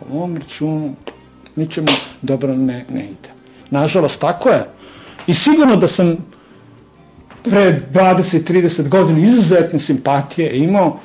[0.00, 0.94] po mom računu
[1.56, 1.88] ničemu
[2.22, 3.30] dobro ne, ne ide.
[3.70, 4.66] Nažalost, tako je.
[5.26, 6.16] I sigurno da sam
[7.42, 10.98] pre 20-30 godina izuzetne simpatije imao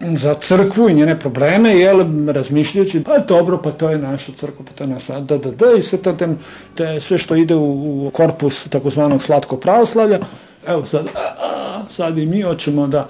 [0.00, 4.72] za crkvu i njene probleme, jel, razmišljajući, pa dobro, pa to je naša crkva, pa
[4.72, 6.28] to je naša, da, da, da, i sve, to, te,
[6.74, 10.18] te, sve što ide u, u korpus takozvanog slatko pravoslavlja,
[10.66, 13.08] evo sad, a, a, sad i mi hoćemo da,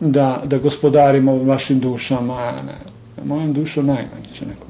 [0.00, 2.76] da, da gospodarimo vašim dušama, ne,
[3.24, 4.65] mojom dušom najmanje će neko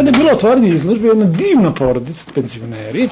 [0.00, 3.08] Kada je bilo otvaranje izložbe, jedna divna porodica, penzioneri,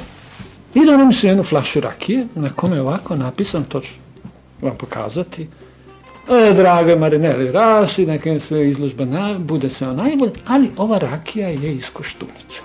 [0.74, 3.94] i da nam su jednu flašu rakije, na kome je ovako napisan, to ću
[4.62, 5.48] vam pokazati,
[6.28, 11.48] e, draga Marineli Rasi, neka je sve izložba na, bude sve najbolje, ali ova rakija
[11.48, 12.62] je iz Koštunića.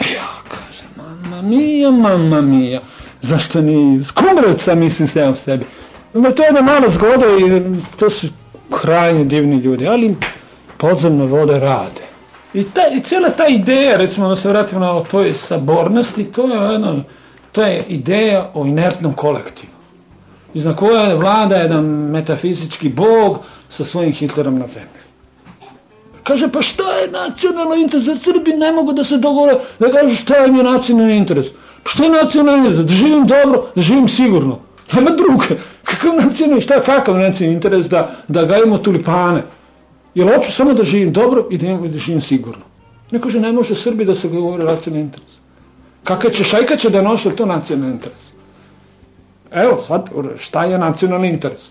[0.00, 2.80] Ja, kaže, mama mija, mama mija,
[3.22, 5.64] zašto ni iz Kumrovca, mislim se ja u sebi.
[6.14, 7.62] Ma to je jedna mala zgoda i
[7.96, 8.26] to su
[8.82, 10.16] krajnje divni ljudi, ali
[10.76, 12.13] podzemne vode rade.
[12.54, 16.72] I, ta, i cijela ta ideja, recimo da se vratimo na toj sabornosti, to je,
[16.72, 17.02] jedno,
[17.52, 19.72] to je ideja o inertnom kolektivu.
[20.54, 23.38] Iznad koja vlada jedan metafizički bog
[23.68, 25.04] sa svojim Hitlerom na zemlji.
[26.22, 28.04] Kaže, pa šta je nacionalno interes?
[28.04, 31.46] Za Srbi ne mogu da se dogovore da kažu šta je mi nacionalni interes.
[31.82, 32.86] Pa šta je nacionalni interes?
[32.86, 34.58] Da živim dobro, da živim sigurno.
[34.92, 35.60] Nema druge.
[35.84, 39.42] Kakav nacionalni, šta, kakav nacionalni interes da, da gajimo tulipane?
[40.14, 42.64] Jer hoću samo da živim dobro i da, da živim sigurno.
[43.10, 45.34] Ne kaže, ne može Srbi da se govore nacionalni interes.
[46.04, 48.30] Kakav će šajka će da noše to nacionalni interes?
[49.50, 51.68] Evo, sad, šta je nacionalni interes?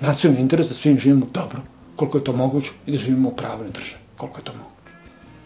[0.00, 1.58] Nacionalni interes da svim živimo dobro,
[1.96, 4.72] koliko je to moguće, i da živimo u pravoj državi, koliko je to moguće.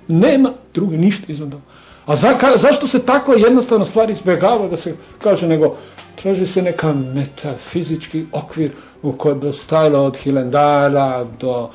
[0.08, 1.62] Nema druge ništa izvan toga.
[2.06, 5.76] A za, ka, zašto se tako jednostavno stvari izbjegava da se kaže, nego
[6.14, 11.70] traži se neka metafizički okvir u kojem bi stajalo od Hilendara do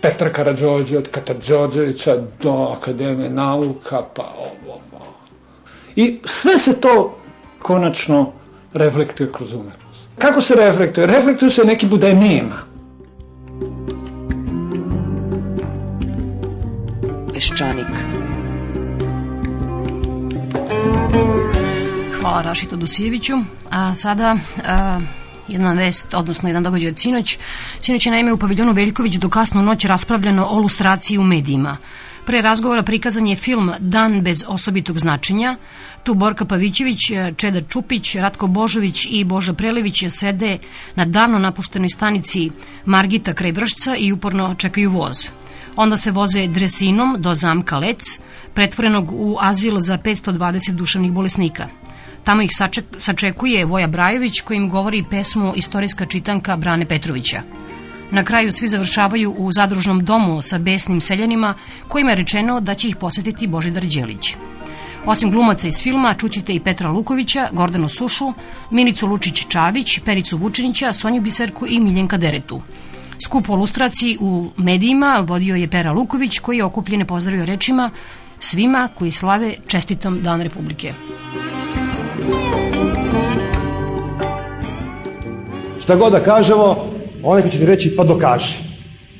[0.00, 5.06] Petra Karadžođe, od Katarđođevića do Akademije nauka, pa ovo, ovo.
[5.96, 7.18] I sve se to
[7.58, 8.32] konačno
[8.74, 10.00] reflektuje kroz umetnost.
[10.18, 11.06] Kako se reflektuje?
[11.06, 12.56] Reflektuje se neki budaj nema.
[17.34, 17.86] Peščanik.
[22.20, 23.32] Hvala Rašitu Dosijeviću.
[23.70, 25.00] A sada a,
[25.48, 27.38] jedna vest, odnosno jedan događaj od sinoć.
[27.80, 31.76] Sinoć je naime u paviljonu Veljković do kasnu noć raspravljeno o lustraciji u medijima.
[32.26, 35.56] Pre razgovora prikazan je film Dan bez osobitog značenja.
[36.02, 36.98] Tu Borka Pavićević,
[37.36, 40.58] Čeda Čupić, Ratko Božović i Boža Prelević sede
[40.94, 42.50] na davno napuštenoj stanici
[42.84, 45.16] Margita kraj Vršca i uporno čekaju voz.
[45.76, 48.18] Onda se voze dresinom do zamka Lec,
[48.54, 51.68] pretvorenog u azil za 520 duševnih bolesnika.
[52.26, 57.42] Tamo ih saček, sačekuje Voja Brajović kojim govori pesmu istorijska čitanka Brane Petrovića.
[58.10, 61.54] Na kraju svi završavaju u zadružnom domu sa besnim seljanima
[61.88, 64.34] kojima je rečeno da će ih posetiti Božidar Đelić.
[65.04, 68.32] Osim glumaca iz filma, čućete i Petra Lukovića, Gordanu Sušu,
[68.70, 72.62] Milicu Lučić-Čavić, Pericu Vučinića, Sonju Biserku i Miljenka Deretu.
[73.24, 77.90] Skup o lustraciji u medijima vodio je Pera Luković koji je okupljene pozdravio rečima
[78.38, 80.92] svima koji slave čestitom Dan Republike.
[85.80, 88.54] Šta god da kažemo, onaj će ti reći pa dokaži.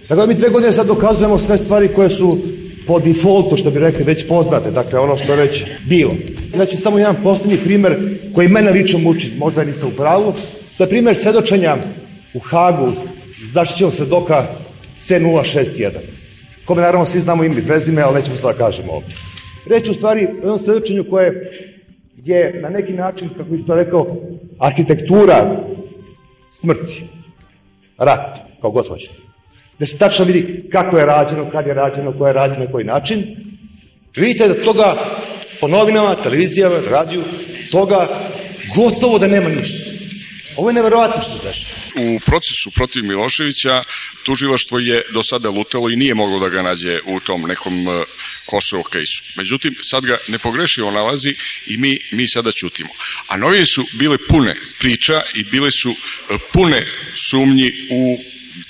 [0.09, 2.39] Tako da mi dve godine sad dokazujemo sve stvari koje su
[2.87, 6.15] po defaultu, što bi rekli, već poznate, dakle ono što je već bilo.
[6.55, 10.35] Znači, samo jedan poslednji primer koji mene lično muči, možda nisam u pravu,
[10.79, 11.77] to je primer svedočenja
[12.35, 12.93] u Hagu
[13.55, 14.47] Dašićevog svedoka
[15.01, 15.91] C061,
[16.65, 19.15] kome naravno svi znamo ime i prezime, ali nećemo to da kažemo ovdje.
[19.67, 21.33] Reč u stvari o jednom svedočenju koje
[22.25, 24.17] je na neki način, kako bih to rekao,
[24.59, 25.65] arhitektura
[26.61, 27.05] smrti.
[27.99, 29.15] rat, kao god hoćete.
[29.79, 32.85] Da se tačno vidi kako je rađeno, kad je rađeno, ko je rađeno, na koji
[32.85, 33.25] način.
[34.17, 34.95] Vidite da toga
[35.61, 37.23] po novinama, televizijama, radiju,
[37.71, 38.07] toga
[38.77, 39.96] gotovo da nema ništa.
[40.57, 41.75] Ovo je neverovatno što dešava.
[41.97, 43.83] U procesu protiv Miloševića
[44.25, 48.05] tužilaštvo je do sada lutalo i nije moglo da ga nađe u tom nekom e,
[48.47, 49.23] Kosovo kejsu.
[49.37, 51.35] Međutim, sad ga nepogrešivo nalazi
[51.67, 52.91] i mi, mi sada ćutimo.
[53.29, 55.95] A novine su bile pune priča i bile su e,
[56.53, 56.87] pune
[57.31, 58.19] sumnji u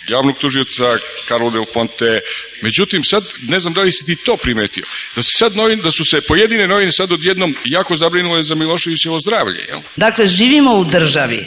[0.08, 0.84] javnog tužioca
[1.28, 2.20] Karlo Del Ponte.
[2.62, 4.84] Međutim, sad ne znam da li si ti to primetio,
[5.16, 9.18] da, se sad novin, da su se pojedine novine sad odjednom jako zabrinule za Miloševićevo
[9.18, 9.60] zdravlje.
[9.68, 9.80] Jel?
[9.96, 11.46] Dakle, živimo u državi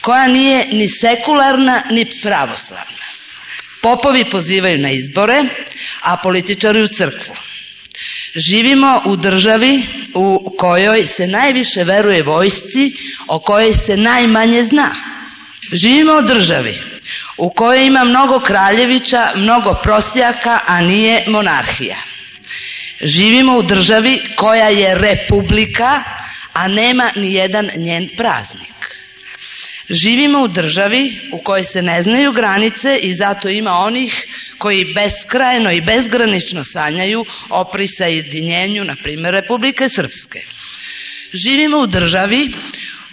[0.00, 3.06] koja nije ni sekularna ni pravoslavna.
[3.82, 5.38] Popovi pozivaju na izbore,
[6.00, 7.34] a političari u crkvu.
[8.34, 9.82] Živimo u državi
[10.14, 12.92] u kojoj se najviše veruje vojsci,
[13.28, 14.94] o kojoj se najmanje zna.
[15.72, 16.95] Živimo u državi
[17.38, 21.96] u kojoj ima mnogo kraljevića, mnogo prosjaka, a nije monarhija.
[23.00, 26.02] Živimo u državi koja je republika,
[26.52, 28.76] a nema ni jedan njen praznik.
[29.90, 34.26] Živimo u državi u kojoj se ne znaju granice i zato ima onih
[34.58, 40.40] koji beskrajno i bezgranično sanjaju o prisajedinjenju, na primjer, Republike Srpske.
[41.32, 42.52] Živimo u državi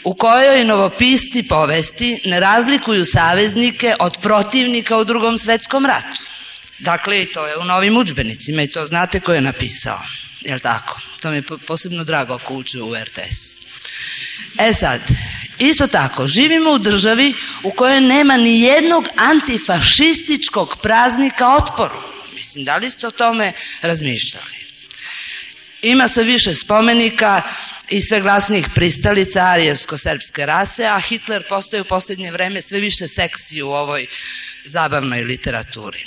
[0.04, 6.22] u kojoj novopisci povesti ne razlikuju saveznike od protivnika u drugom svetskom ratu.
[6.80, 10.00] Dakle, to je u novim učbenicima i to znate ko je napisao.
[10.42, 11.00] Jel tako?
[11.22, 13.54] To mi je posebno drago ako uče u RTS.
[14.60, 15.02] E sad,
[15.60, 22.02] isto tako, živimo u državi u kojoj nema ni jednog antifašističkog praznika otporu.
[22.34, 24.63] Mislim, da li ste o tome razmišljali?
[25.84, 27.42] Ima sve više spomenika
[27.90, 33.62] i sve glasnijih pristalica arijevsko-srpske rase, a Hitler postaje u posljednje vreme sve više seksi
[33.62, 34.08] u ovoj
[34.66, 36.04] zabavnoj literaturi.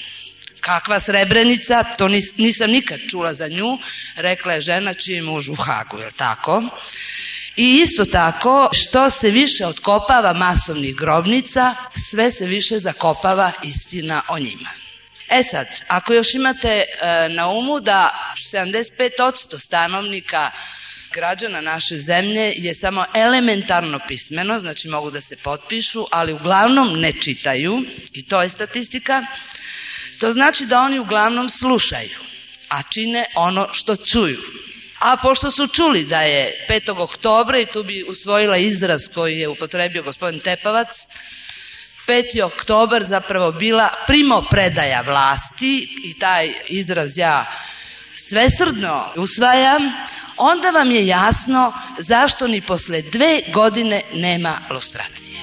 [0.61, 3.79] Kakva srebrenica, to nisam nikad čula za nju,
[4.17, 6.63] rekla je žena čiji muž u Hagu, je tako?
[7.57, 11.75] I isto tako, što se više otkopava masovnih grobnica,
[12.11, 14.86] sve se više zakopava istina o njima.
[15.29, 16.85] E sad, ako još imate e,
[17.29, 18.11] na umu da
[18.53, 20.51] 75% stanovnika
[21.15, 27.13] građana naše zemlje je samo elementarno pismeno, znači mogu da se potpišu, ali uglavnom ne
[27.21, 29.23] čitaju, i to je statistika,
[30.21, 32.19] to znači da oni uglavnom slušaju,
[32.69, 34.41] a čine ono što čuju.
[34.99, 37.03] A pošto su čuli da je 5.
[37.03, 40.89] oktobra, i tu bi usvojila izraz koji je upotrebio gospodin Tepavac,
[42.07, 42.43] 5.
[42.45, 47.47] oktobar zapravo bila primo predaja vlasti i taj izraz ja
[48.15, 49.83] svesrdno usvajam,
[50.37, 55.39] onda vam je jasno zašto ni posle dve godine nema lustracije.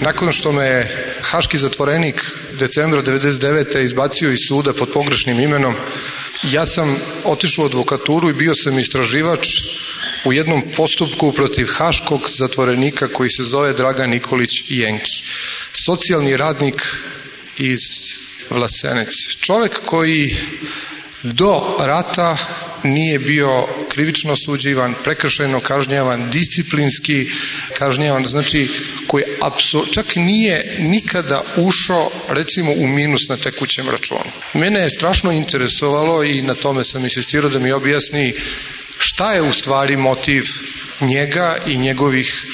[0.00, 0.86] Nakon što me
[1.22, 2.22] haški zatvorenik
[2.58, 3.80] decembra 99.
[3.80, 5.74] izbacio iz suda pod pogrešnim imenom,
[6.52, 9.48] ja sam otišao u advokaturu i bio sam istraživač
[10.24, 15.22] u jednom postupku protiv haškog zatvorenika koji se zove Dragan Nikolić Jenki.
[15.72, 16.82] Socijalni radnik
[17.58, 17.80] iz
[18.50, 19.38] Vlasenice.
[19.40, 20.36] Čovek koji
[21.32, 22.36] do rata
[22.84, 27.30] nije bio krivično osuđivan, prekršajno kažnjavan, disciplinski
[27.78, 28.68] kažnjavan, znači
[29.06, 34.30] koji apsol, čak nije nikada ušao recimo u minus na tekućem računu.
[34.54, 38.34] Mene je strašno interesovalo i na tome sam insistirao da mi objasni
[38.98, 40.44] šta je u stvari motiv
[41.00, 42.46] njega i njegovih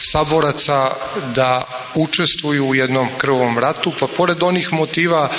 [0.00, 0.90] saboraca
[1.34, 1.62] da
[1.94, 5.32] učestvuju u jednom krvom ratu, pa pored onih motiva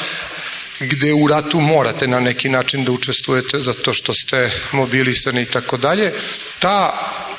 [0.80, 5.78] gde u ratu morate na neki način da učestvujete zato što ste mobilisani i tako
[5.78, 6.14] dalje,
[6.60, 6.94] ta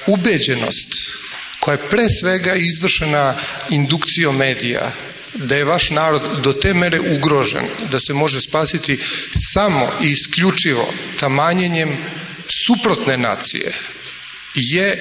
[0.06, 0.88] ubeđenost
[1.60, 3.34] koja je pre svega izvršena
[3.70, 4.92] indukcijom medija,
[5.34, 8.98] da je vaš narod do te mere ugrožen da se može spasiti
[9.52, 11.96] samo i isključivo tamanjenjem
[12.66, 13.72] suprotne nacije
[14.56, 14.98] je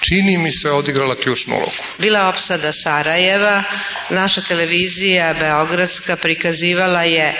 [0.00, 1.84] čini mi se odigrala ključnu ulogu.
[1.98, 3.62] Bila opsada Sarajeva,
[4.10, 7.34] naša televizija Beogradska prikazivala je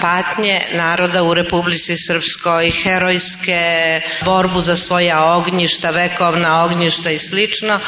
[0.00, 7.80] patnje naroda u Republici Srpskoj, herojske borbu za svoja ognjišta, vekovna ognjišta i slično.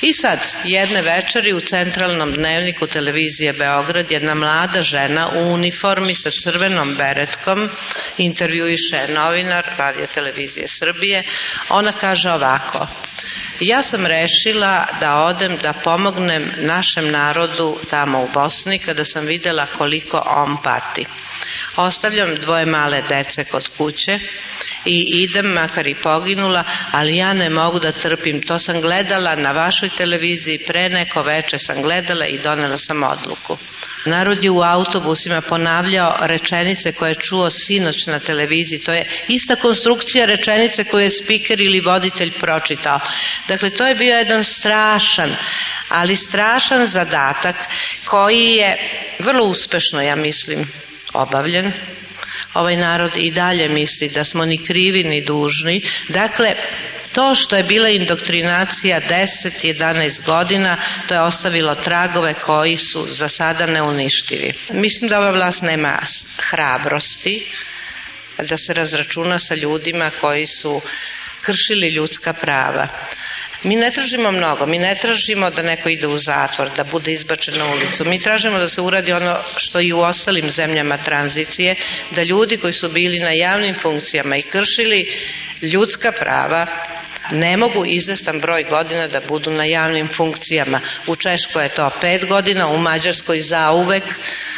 [0.00, 6.30] I sad, jedne večeri u centralnom dnevniku televizije Beograd jedna mlada žena u uniformi sa
[6.30, 7.68] crvenom beretkom
[8.18, 11.22] intervjuiše novinar radio televizije Srbije.
[11.68, 12.86] Ona kaže ovako,
[13.60, 19.66] ja sam rešila da odem da pomognem našem narodu tamo u Bosni kada sam videla
[19.66, 20.97] koliko on pati.
[21.76, 24.18] Ostavljam dvoje male dece kod kuće
[24.84, 28.42] i idem, makar i poginula, ali ja ne mogu da trpim.
[28.42, 33.56] To sam gledala na vašoj televiziji, pre neko veče sam gledala i donela sam odluku.
[34.04, 38.78] Narod je u autobusima ponavljao rečenice koje je čuo sinoć na televiziji.
[38.78, 43.00] To je ista konstrukcija rečenice koju je spiker ili voditelj pročitao.
[43.48, 45.36] Dakle, to je bio jedan strašan,
[45.88, 47.56] ali strašan zadatak
[48.04, 48.76] koji je
[49.18, 50.68] vrlo uspešno, ja mislim,
[51.12, 51.72] obavljen
[52.54, 55.82] ovaj narod i dalje misli da smo ni krivi ni dužni.
[56.08, 56.54] Dakle,
[57.12, 60.76] to što je bila indoktrinacija 10-11 godina,
[61.08, 64.52] to je ostavilo tragove koji su za sada neuništivi.
[64.70, 65.98] Mislim da ova vlast nema
[66.38, 67.46] hrabrosti
[68.38, 70.80] da se razračuna sa ljudima koji su
[71.42, 72.88] kršili ljudska prava.
[73.62, 77.58] Mi ne tražimo mnogo, mi ne tražimo da neko ide u zatvor, da bude izbačen
[77.58, 78.04] na ulicu.
[78.04, 81.74] Mi tražimo da se uradi ono što i u ostalim zemljama tranzicije,
[82.10, 85.18] da ljudi koji su bili na javnim funkcijama i kršili
[85.62, 86.66] ljudska prava
[87.32, 90.80] ne mogu izvestan broj godina da budu na javnim funkcijama.
[91.06, 94.04] U Češkoj je to pet godina, u Mađarskoj zauvek.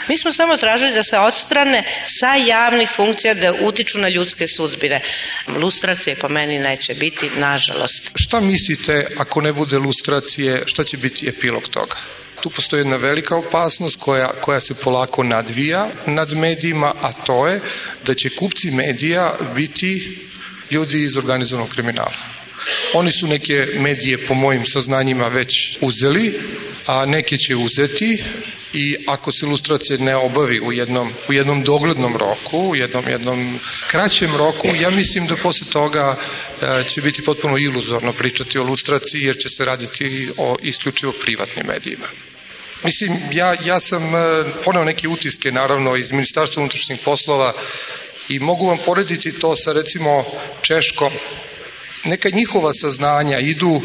[0.09, 5.03] Mi smo samo tražili da se odstrane sa javnih funkcija da utiču na ljudske sudbine.
[5.49, 8.11] Lustracije po meni neće biti, nažalost.
[8.15, 11.97] Šta mislite ako ne bude lustracije, šta će biti epilog toga?
[12.41, 17.61] Tu postoji jedna velika opasnost koja, koja se polako nadvija nad medijima, a to je
[18.07, 20.19] da će kupci medija biti
[20.71, 22.40] ljudi iz organizovanog kriminala.
[22.95, 26.41] Oni su neke medije po mojim saznanjima već uzeli,
[26.87, 28.23] a neke će uzeti
[28.73, 33.59] i ako se ilustracija ne obavi u jednom, u jednom doglednom roku, u jednom, jednom
[33.87, 39.23] kraćem roku, ja mislim da posle toga e, će biti potpuno iluzorno pričati o ilustraciji
[39.23, 42.07] jer će se raditi o isključivo privatnim medijima.
[42.85, 44.19] Mislim, ja, ja sam e,
[44.65, 47.53] poneo neke utiske, naravno, iz Ministarstva unutrašnjih poslova
[48.29, 50.25] i mogu vam porediti to sa, recimo,
[50.63, 51.13] Češkom,
[52.05, 53.83] neka njihova saznanja idu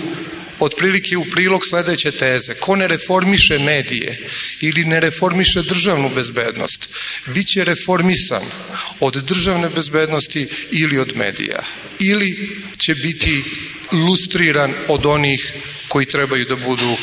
[0.60, 2.54] otprilike u prilog sledeće teze.
[2.54, 4.28] Ko ne reformiše medije
[4.62, 6.90] ili ne reformiše državnu bezbednost,
[7.34, 8.44] bit će reformisan
[9.00, 11.64] od državne bezbednosti ili od medija.
[12.00, 13.44] Ili će biti
[13.92, 15.54] lustriran od onih
[15.88, 16.98] koji trebaju da budu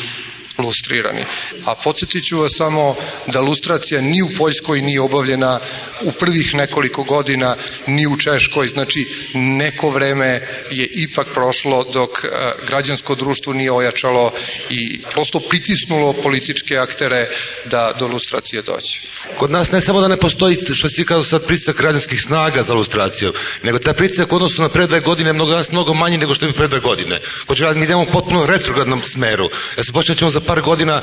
[0.57, 1.25] lustrirani.
[1.65, 2.95] A podsjetit ću vas samo
[3.27, 5.59] da lustracija ni u Poljskoj nije obavljena
[6.01, 7.55] u prvih nekoliko godina,
[7.87, 8.67] ni u Češkoj.
[8.67, 10.27] Znači, neko vreme
[10.71, 12.27] je ipak prošlo dok e,
[12.67, 14.31] građansko društvo nije ojačalo
[14.69, 17.29] i prosto pritisnulo političke aktere
[17.65, 19.01] da do lustracije doće.
[19.37, 22.73] Kod nas ne samo da ne postoji, što si kao sad pritisak građanskih snaga za
[22.73, 23.33] lustraciju,
[23.63, 26.45] nego taj pritisak u odnosu na pre dve godine mnogo danas mnogo manji nego što
[26.45, 27.21] je pre dve godine.
[27.47, 29.49] Hoću mi idemo potpuno retrogradnom smeru.
[29.77, 31.01] Ja se počećemo za par godina,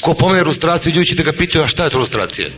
[0.00, 2.48] ko pomene ilustraciju, ljudi ćete ga pitaju, a šta je to ilustracija?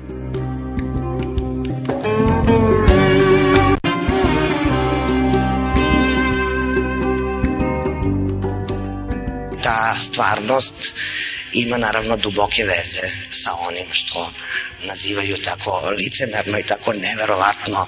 [9.62, 10.94] Ta stvarnost
[11.52, 14.30] ima naravno duboke veze sa onim što
[14.84, 17.86] nazivaju tako licemerno i tako neverovatno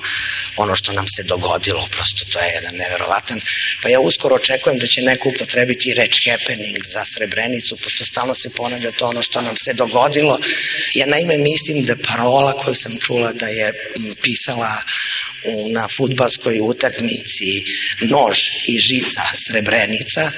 [0.56, 3.40] ono što nam se dogodilo, prosto to je jedan neverovatan.
[3.82, 8.50] Pa ja uskoro očekujem da će neko upotrebiti reč happening za Srebrenicu, pošto stalno se
[8.50, 10.38] ponavlja to ono što nam se dogodilo.
[10.94, 13.72] Ja naime mislim da parola koju sam čula da je
[14.22, 14.82] pisala
[15.72, 17.64] na futbalskoj utakmici
[18.00, 20.32] nož i žica Srebrenica,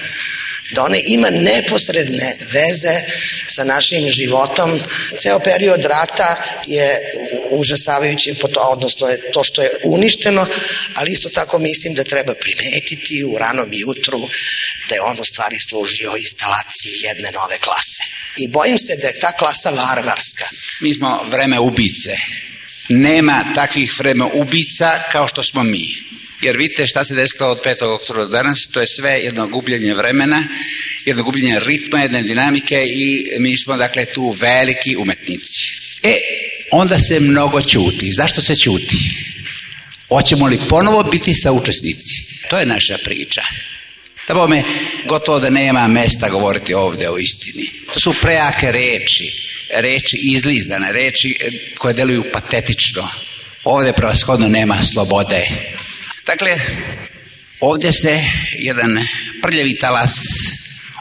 [0.73, 3.01] da ona ima neposredne veze
[3.49, 4.81] sa našim životom.
[5.21, 6.37] Ceo period rata
[6.67, 7.01] je
[7.51, 8.35] užasavajući,
[8.71, 10.47] odnosno je to što je uništeno,
[10.95, 14.29] ali isto tako mislim da treba primetiti u ranom jutru
[14.89, 18.03] da je on u stvari služio instalaciji jedne nove klase.
[18.37, 20.45] I bojim se da je ta klasa varvarska.
[20.81, 22.17] Mi smo vreme ubice.
[22.89, 26.14] Nema takvih vreme ubica kao što smo mi.
[26.45, 27.85] Jer vidite šta se desilo od 5.
[27.95, 30.45] oktobra danas, to je sve jedno gubljenje vremena,
[31.05, 35.61] jedno gubljenje ritma, jedne dinamike i mi smo dakle tu veliki umetnici.
[36.03, 36.17] E,
[36.71, 38.13] onda se mnogo čuti.
[38.13, 38.97] Zašto se čuti?
[40.09, 42.25] Hoćemo li ponovo biti saučesnici?
[42.51, 43.43] To je naša priča.
[44.29, 44.63] Da bome,
[45.09, 47.71] gotovo da nema mesta govoriti ovde o istini.
[47.93, 49.25] To su prejake reči,
[49.75, 51.37] reči izlizane, reči
[51.79, 53.09] koje deluju patetično.
[53.65, 55.47] Ovde prevashodno nema slobode.
[56.27, 56.61] Dakle,
[57.61, 58.21] ovdje se
[58.59, 58.99] jedan
[59.43, 60.15] prljavi talas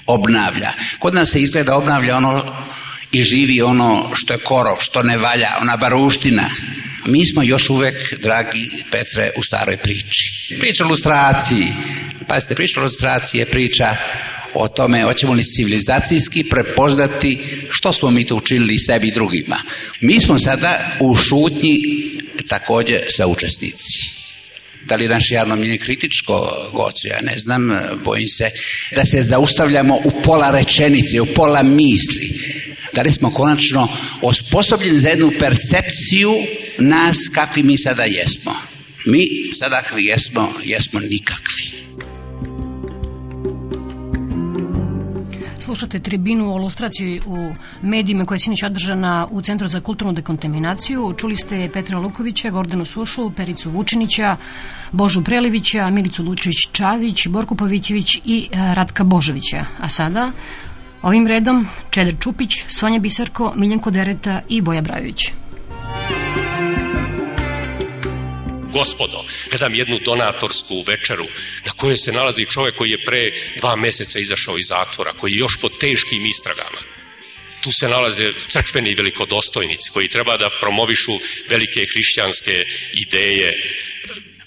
[0.05, 0.69] obnavlja.
[0.99, 2.65] Kod nas se izgleda obnavlja ono
[3.11, 6.49] i živi ono što je korov, što ne valja, ona baruština.
[7.05, 10.57] Mi smo još uvek, dragi Petre, u staroj priči.
[10.59, 11.67] Priča o lustraciji.
[12.27, 13.95] Pazite, priča o lustraciji je priča
[14.53, 17.37] o tome hoćemo li civilizacijski prepoznati
[17.69, 19.57] što smo mi to učinili sebi i drugima.
[20.01, 21.79] Mi smo sada u šutnji
[22.47, 24.22] takođe sa učesnici.
[24.85, 27.69] Da li je naše javno mnjenje kritičko, Gocu, ja ne znam,
[28.05, 28.49] bojim se
[28.95, 32.39] da se zaustavljamo u pola rečenice, u pola misli.
[32.93, 33.87] Da li smo konačno
[34.21, 36.31] osposobljeni za jednu percepciju
[36.77, 38.55] nas kakvi mi sada jesmo.
[39.05, 39.27] Mi
[39.59, 41.82] sada jesmo, jesmo nikakvi.
[45.63, 51.13] Slušate tribinu o lustraciji u medijima koja je sinoć održana u Centru za kulturnu dekontaminaciju.
[51.17, 54.35] Čuli ste Petra Lukovića, Gordanu Sušu, Pericu Vučinića,
[54.91, 59.65] Božu Prelivića, Milicu Lučić-Čavić, Borku Pavićević i e, Ratka Božovića.
[59.79, 60.31] A sada
[61.01, 65.31] ovim redom Čeder Čupić, Sonja Bisarko, Miljenko Dereta i Boja Brajović.
[68.73, 71.27] Gospodo, gledam jednu donatorsku večeru
[71.65, 75.37] na kojoj se nalazi čovek koji je pre dva meseca izašao iz zatvora, koji je
[75.37, 76.81] još pod teškim istragama.
[77.61, 81.11] Tu se nalaze crkveni velikodostojnici koji treba da promovišu
[81.49, 82.63] velike hrišćanske
[82.93, 83.53] ideje.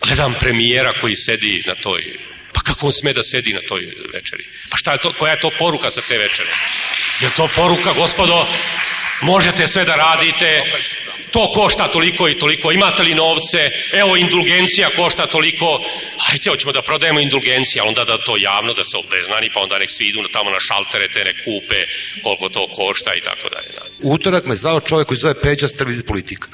[0.07, 2.03] Gledam premijera koji sedi na toj
[2.57, 4.45] Pa kako on sme da sedi na toj večeri?
[4.71, 6.51] Pa šta je to, koja je to poruka za te večere?
[7.21, 8.47] Je to poruka, gospodo,
[9.21, 10.49] možete sve da radite,
[11.31, 15.67] to košta toliko i toliko, imate li novce, evo indulgencija košta toliko,
[16.19, 19.91] hajte, hoćemo da prodajemo indulgencije, onda da to javno, da se obeznani, pa onda nek
[19.91, 21.81] svi idu tamo na šaltere, te ne kupe,
[22.23, 23.69] koliko to košta i tako dalje.
[24.03, 26.49] Utorak me zvao čovjek koji zove Peđa Strvizi politika.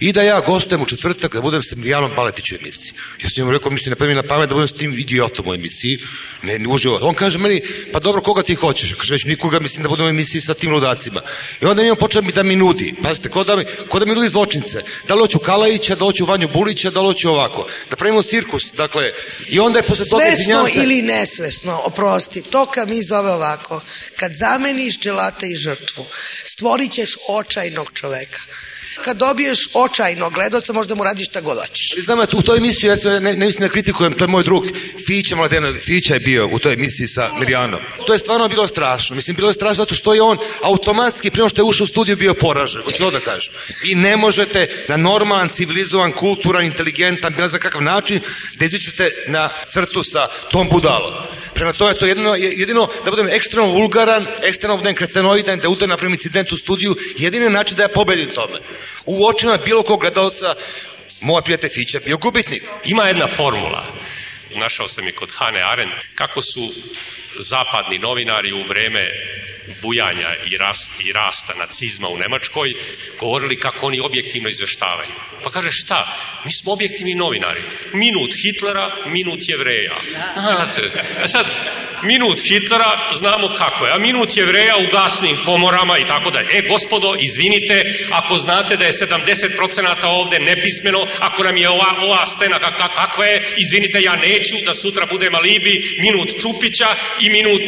[0.00, 2.92] I da ja gostujem u četvrtak da budem sa Milijanom Baletiću u emisiji.
[3.22, 5.54] Ja sam njemu rekao, mislim, ne prvi na pamet da budem s tim idiotom u
[5.54, 5.98] emisiji.
[6.42, 6.98] Ne, ne uživo.
[7.02, 8.94] On kaže meni, pa dobro, koga ti hoćeš?
[8.94, 11.22] Kaže, već nikoga, mislim da budem u emisiji sa tim ludacima.
[11.62, 12.94] I onda mi on počeo da mi nudi.
[13.02, 14.82] Pazite, ko da mi, ko da mi nudi zločince.
[15.08, 17.68] Da li hoću Kalajića, da li hoću Vanju Bulića, da li hoću ovako.
[17.90, 18.72] Da pravimo cirkus.
[18.72, 19.12] Dakle,
[19.48, 23.80] i onda je posle toga Svesno ili nesvesno, oprosti, to kad mi zove ovako,
[24.16, 26.06] kad zameniš dželata i žrtvu,
[26.44, 28.40] stvorit ćeš očajnog čoveka
[29.02, 32.04] kad dobiješ očajno gledoca, možda mu radiš šta god hoćeš.
[32.04, 34.64] Znam, u toj emisiji, recimo, ne, ne mislim da kritikujem, to je moj drug,
[35.06, 37.80] Fića Mladena, Fića je bio u toj emisiji sa Mirjanom.
[38.06, 39.16] To je stvarno bilo strašno.
[39.16, 42.16] Mislim, bilo je strašno zato što je on automatski, prema što je ušao u studiju,
[42.16, 42.82] bio poražen.
[42.82, 43.52] Hoću da kažem.
[43.82, 48.20] Vi ne možete na normalan, civilizovan, kulturan, inteligentan, ne znam kakav način,
[48.58, 51.14] da izičete na crtu sa tom budalom.
[51.54, 55.88] Prema tome, to je jedino, jedino da budem ekstremno vulgaran, ekstremno budem kretenoidan, da udar
[55.88, 58.60] napravim incident u studiju, jedini način da ja pobedim tome.
[59.06, 60.54] U očima bilo kog gledalca,
[61.20, 62.62] moj prijatelj Fića bio gubitnik.
[62.84, 63.86] Ima jedna formula,
[64.56, 66.72] našao sam je kod Hane Arendt, kako su
[67.38, 69.10] zapadni novinari u vreme
[69.82, 72.74] bujanja i, rast, i rasta nacizma u Nemačkoj
[73.20, 75.10] govorili kako oni objektivno izveštavaju.
[75.44, 76.18] Pa kaže šta?
[76.44, 77.62] Mi smo objektivni novinari.
[77.92, 80.00] Minut Hitlera, minut jevreja.
[80.54, 80.80] Znate,
[81.24, 81.46] e sad,
[82.04, 86.48] minut Hitlera znamo kako je, a minut jevreja u gasnim komorama i tako dalje.
[86.58, 87.76] E, gospodo, izvinite,
[88.10, 92.58] ako znate da je 70% ovde nepismeno, ako nam je ova, ova stena
[93.00, 95.74] kakva je, izvinite, ja neću da sutra budem alibi
[96.04, 96.88] minut Čupića
[97.20, 97.64] i minut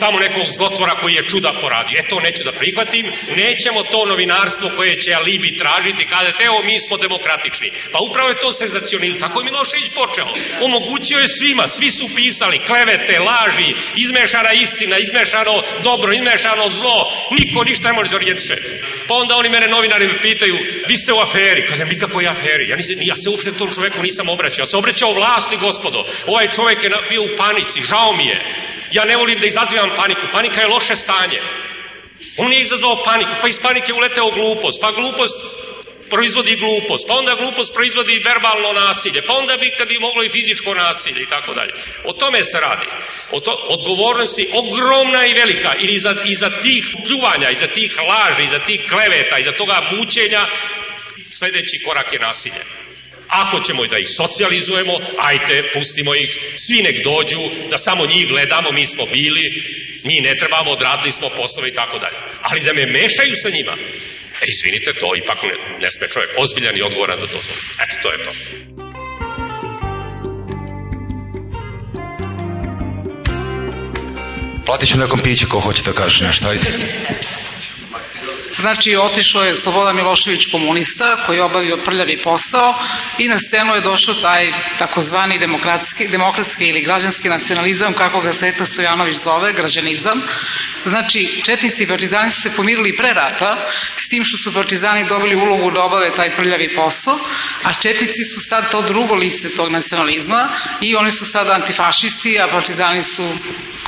[0.00, 1.96] tamo nekog zlotvora koji je čuda poradio.
[1.98, 3.06] E, to neću da prihvatim,
[3.42, 7.68] nećemo to novinarstvo koje će alibi tražiti, kada evo, mi smo demokratični.
[7.92, 9.18] Pa upravo je to senzacionilno.
[9.18, 10.28] Tako je Milošević počeo.
[10.66, 16.98] Omogućio je svima, svi su pisali klevete, laži, izmešana istina, izmešano dobro, izmešano zlo,
[17.38, 18.56] niko ništa ne može zorijetiše.
[19.08, 20.58] Pa onda oni mene novinari me pitaju,
[20.88, 21.88] vi ste u aferi, kažem,
[22.20, 25.56] je aferi, ja, nisam, ja se uopšte tom čoveku nisam obraćao, ja se obraćao vlasti,
[25.56, 28.38] gospodo, ovaj čovek je bio u panici, žao mi je,
[28.92, 31.40] ja ne volim da izazivam paniku, panika je loše stanje.
[32.36, 35.58] On je izazvao paniku, pa iz panike uleteo glupost, pa glupost
[36.10, 40.32] proizvodi glupost, pa onda glupost proizvodi verbalno nasilje, pa onda bi kad bi moglo i
[40.36, 41.72] fizičko nasilje i tako dalje.
[42.04, 42.86] O tome se radi.
[43.32, 48.42] O to, odgovornost je ogromna i velika i iza, iza tih pljuvanja, iza tih laži,
[48.44, 50.42] iza tih kleveta, iza toga mučenja,
[51.30, 52.62] sledeći korak je nasilje.
[53.28, 57.40] Ako ćemo da ih socijalizujemo, ajte, pustimo ih, svi nek dođu,
[57.70, 59.44] da samo njih gledamo, mi smo bili,
[60.04, 62.16] mi ne trebamo, odradili smo poslove i tako dalje.
[62.42, 63.76] Ali da me mešaju sa njima,
[64.40, 67.54] E, izvinite, to ipak ne, ne sme čovjek ozbiljan i odgovoran da zove.
[67.82, 68.32] Eto, to je to.
[74.66, 76.66] Platit ću nekom piće ko hoće da kaže nešto, ajde.
[78.60, 82.74] Znači, otišao je Slobodan Milošević komunista koji je obavio prljavi posao
[83.18, 88.64] i na scenu je došao taj takozvani demokratski, demokratski ili građanski nacionalizam, kako ga Sveta
[88.64, 90.22] Stojanović zove, građanizam.
[90.86, 95.36] Znači, četnici i partizani su se pomirili pre rata, s tim što su partizani dobili
[95.36, 97.18] ulogu da obave taj prljavi posao,
[97.62, 100.48] a četnici su sad to drugo lice tog nacionalizma
[100.80, 103.34] i oni su sad antifašisti, a partizani su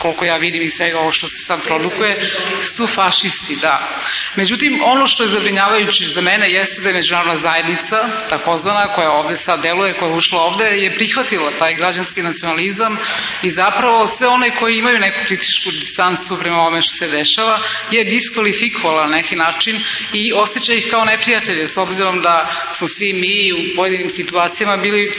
[0.02, 2.30] koliko ja vidim i svega ovo što se sad produkuje,
[2.76, 4.00] su fašisti, da.
[4.36, 7.96] Međutim, ono što je zabrinjavajuće za mene jeste da je međunarodna zajednica,
[8.30, 12.96] takozvana, koja ovde sad deluje, koja je ušla ovde, je prihvatila taj građanski nacionalizam
[13.42, 17.58] i zapravo sve one koji imaju neku kritičku distancu prema ovome što se dešava
[17.90, 19.80] je diskvalifikovala na neki način
[20.12, 25.12] i osjeća ih kao neprijatelje, s obzirom da smo svi mi u pojedinim situacijama bili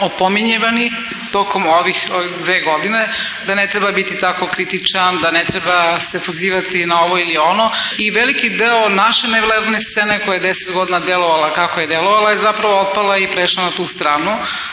[0.00, 0.92] opominjevani
[1.32, 2.06] tokom ovih,
[2.42, 3.12] dve godine,
[3.46, 7.70] da ne treba biti tako kritičan, da ne treba se pozivati na ovo ili ono
[7.98, 12.38] i veliki deo naše nevladne scene koja je deset godina delovala kako je delovala je
[12.38, 14.30] zapravo otpala i prešla na tu stranu.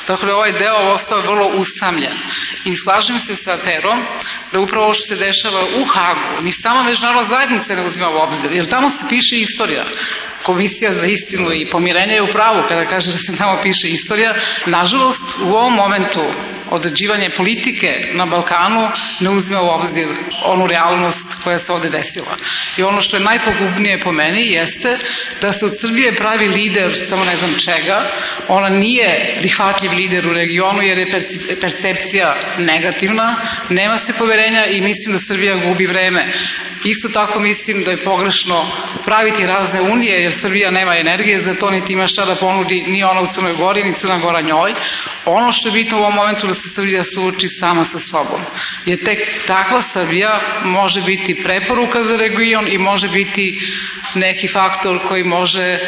[0.08, 2.18] Dakle, ovaj deo ostao vrlo usamljen.
[2.66, 4.06] I slažem se sa Perom
[4.52, 8.18] da upravo ovo što se dešava u Hagu, ni sama međunarodna zajednica ne uzima u
[8.18, 9.86] obzir, jer tamo se piše istorija.
[10.44, 14.36] Komisija za istinu i pomirenje je u pravu kada kaže da se tamo piše istorija.
[14.66, 16.22] Nažalost, u ovom momentu
[16.72, 18.89] određivanje politike na Balkanu
[19.20, 20.08] ne uzima u obzir
[20.46, 22.36] onu realnost koja se ovde desila.
[22.78, 24.98] I ono što je najpogubnije po meni jeste
[25.42, 28.02] da se od Srbije pravi lider, samo ne znam čega,
[28.48, 31.12] ona nije prihvatljiv lider u regionu jer je
[31.62, 33.36] percepcija negativna,
[33.70, 36.34] nema se poverenja i mislim da Srbija gubi vreme.
[36.84, 38.66] Isto tako mislim da je pogrešno
[39.06, 43.04] praviti razne unije jer Srbija nema energije za to niti ima šta da ponudi ni
[43.04, 44.74] ona u Crnoj Gori ni Crna Gora njoj.
[45.26, 48.42] Ono što je bitno u ovom momentu da se Srbija suoči sama sa sobom.
[48.86, 53.60] Jer tek takva Srbija može biti preporuka za region i može biti
[54.16, 55.80] neki faktor koji može e,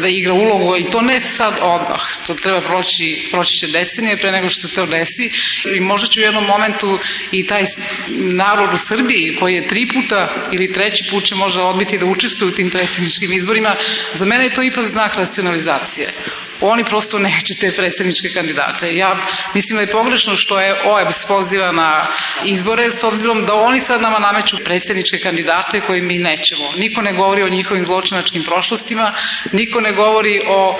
[0.00, 2.00] da igra ulogu i to ne sad odmah.
[2.26, 5.30] To treba proći, proći će decenije pre nego što se to desi
[5.76, 6.98] i možda će u jednom momentu
[7.32, 7.64] i taj
[8.08, 12.52] narod u Srbiji koji je tri puta ili treći put će možda odbiti da učestvuje
[12.52, 13.74] u tim predsjedničkim izborima,
[14.14, 16.12] za mene je to ipak znak racionalizacije
[16.60, 18.96] oni prosto neće te predsjedničke kandidate.
[18.96, 19.16] Ja
[19.54, 22.06] mislim da je pogrešno što je OEBS poziva na
[22.44, 26.72] izbore s obzirom da oni sad nama nameću predsjedničke kandidate koje mi nećemo.
[26.76, 29.12] Niko ne govori o njihovim zločinačkim prošlostima,
[29.52, 30.78] niko ne govori o,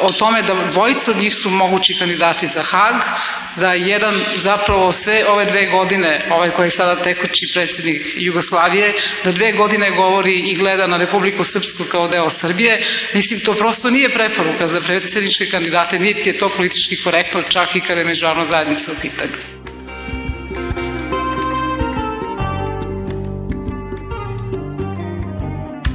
[0.00, 2.94] o tome da dvojica od njih su mogući kandidati za Hag,
[3.56, 8.92] da jedan zapravo sve ove dve godine, ovaj koji je sada tekući predsjednik Jugoslavije,
[9.24, 12.82] da dve godine govori i gleda na Republiku Srpsku kao deo Srbije.
[13.14, 17.80] Mislim, to prosto nije preporuka za predsjedničke kandidate, niti je to politički korektno, čak i
[17.80, 19.36] kada je međunarodna zajednica u pitanju.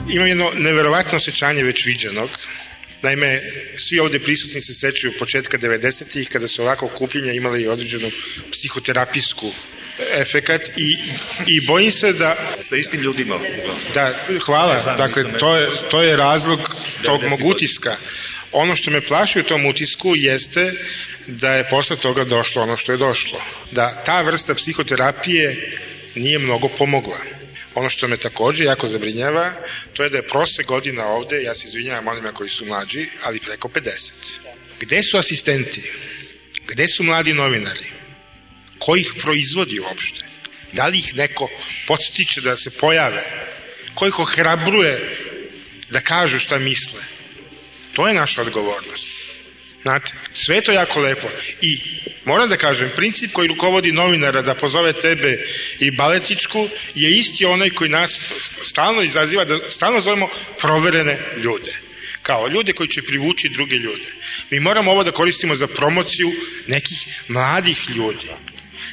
[0.10, 2.30] Imam jedno neverovatno osjećanje već viđenog,
[3.02, 3.40] Naime,
[3.78, 8.12] svi ovde prisutni se sećaju početka 90-ih kada su ovako kupljenja imali i određenu
[8.52, 9.52] psihoterapijsku
[10.00, 10.98] efekat i,
[11.48, 12.56] i bojim se da...
[12.60, 13.40] Sa istim ljudima.
[13.94, 14.96] Da, hvala.
[14.98, 16.60] Dakle, to je, to je razlog
[17.04, 17.96] tog mog utiska.
[18.52, 20.74] Ono što me plaši u tom utisku jeste
[21.28, 23.42] da je posle toga došlo ono što je došlo.
[23.72, 25.80] Da ta vrsta psihoterapije
[26.16, 27.37] nije mnogo pomogla.
[27.78, 29.54] Ono što me takođe jako zabrinjava,
[29.94, 33.40] to je da je prosek godina ovde, ja se izvinjavam onima koji su mlađi, ali
[33.40, 34.14] preko 50.
[34.80, 35.92] Gde su asistenti?
[36.68, 37.92] Gde su mladi novinari?
[38.80, 40.26] Ko ih proizvodi uopšte?
[40.74, 41.50] Da li ih neko
[41.88, 43.24] podstiče da se pojave?
[43.96, 45.18] Ko ih ohrabruje
[45.90, 47.04] da kažu šta misle?
[47.94, 49.27] To je naša odgovornost.
[49.88, 51.28] Znate, sve to jako lepo.
[51.62, 51.80] I
[52.26, 55.46] moram da kažem, princip koji rukovodi novinara da pozove tebe
[55.80, 58.20] i baletičku je isti onaj koji nas
[58.64, 60.30] stalno izaziva, da stalno zovemo
[60.60, 61.88] proverene ljude
[62.22, 64.12] kao ljude koji će privući druge ljude.
[64.50, 66.32] Mi moramo ovo da koristimo za promociju
[66.68, 68.28] nekih mladih ljudi.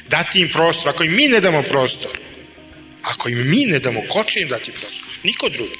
[0.07, 0.89] Dati im prostor.
[0.89, 2.11] Ako im mi ne damo prostor,
[3.01, 5.01] ako im mi ne damo, ko će im dati prostor?
[5.23, 5.75] Niko drugi.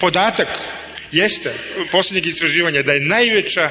[0.00, 0.48] Podatak
[1.12, 1.54] jeste
[1.90, 3.70] poslednjeg istraživanja da je najveća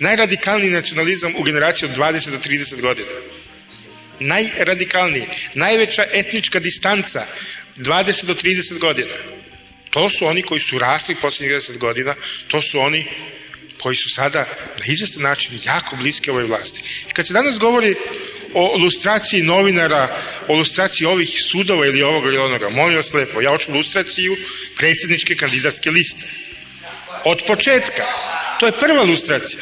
[0.00, 3.08] najradikalniji nacionalizam u generaciji od 20 do 30 godina.
[4.20, 7.26] Najradikalniji, najveća etnička distanca
[7.76, 9.14] 20 do 30 godina.
[9.90, 12.14] To su oni koji su rasli poslednjih 10 godina,
[12.48, 13.06] to su oni
[13.82, 14.40] koji su sada
[14.78, 16.80] na izvestan način jako bliski ovoj vlasti.
[17.10, 17.94] I kad se danas govori
[18.54, 23.50] o lustraciji novinara, o lustraciji ovih sudova ili ovoga ili onoga, molim vas lepo, ja
[23.50, 24.36] hoću lustraciju
[24.76, 26.26] predsjedničke kandidatske liste.
[27.24, 28.04] Od početka.
[28.60, 29.60] To je prva lustracija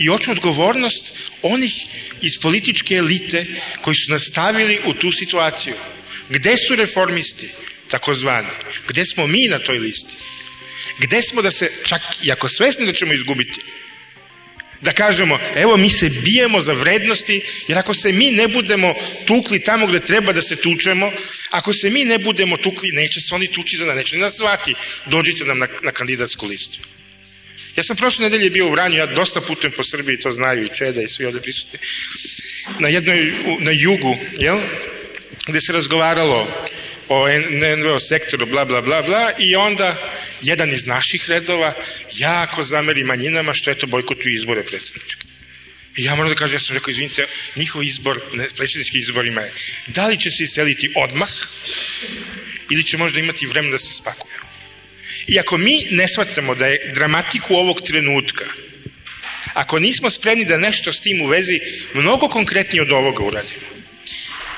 [0.00, 1.72] i hoću odgovornost onih
[2.22, 3.46] iz političke elite
[3.82, 5.74] koji su nastavili u tu situaciju.
[6.28, 7.48] Gde su reformisti,
[7.90, 8.48] takozvani?
[8.88, 10.16] Gde smo mi na toj listi?
[10.98, 13.60] Gde smo da se, čak i ako svesni da ćemo izgubiti,
[14.80, 18.94] da kažemo, evo mi se bijemo za vrednosti, jer ako se mi ne budemo
[19.26, 21.12] tukli tamo gde treba da se tučemo,
[21.50, 24.74] ako se mi ne budemo tukli, neće se oni tući za nas, neće nas zvati,
[25.06, 26.78] dođite nam na, na kandidatsku listu.
[27.76, 30.74] Ja sam prošle nedelje bio u Vranju, ja dosta putujem po Srbiji, to znaju i
[30.74, 31.78] Čeda i svi ovde prisutni,
[32.78, 34.60] na jednoj, na jugu, jel?
[35.48, 36.66] gde se razgovaralo
[37.08, 37.26] o
[37.76, 39.96] NVO sektoru, bla, bla, bla, bla, i onda
[40.42, 41.74] jedan iz naših redova
[42.12, 45.26] jako zameri manjinama što eto bojkotuju izbore predsedničke.
[45.96, 48.20] I ja moram da kažem, ja sam rekao, izvinite, njihov izbor,
[48.56, 49.52] predsjednički izborima je,
[49.86, 51.28] da li će se iseliti odmah
[52.70, 54.39] ili će možda imati vremena da se spakuju.
[55.26, 58.44] I ako mi ne shvatamo da je dramatiku ovog trenutka,
[59.54, 61.60] ako nismo spremni da nešto s tim u vezi
[61.94, 63.70] mnogo konkretnije od ovoga uradimo,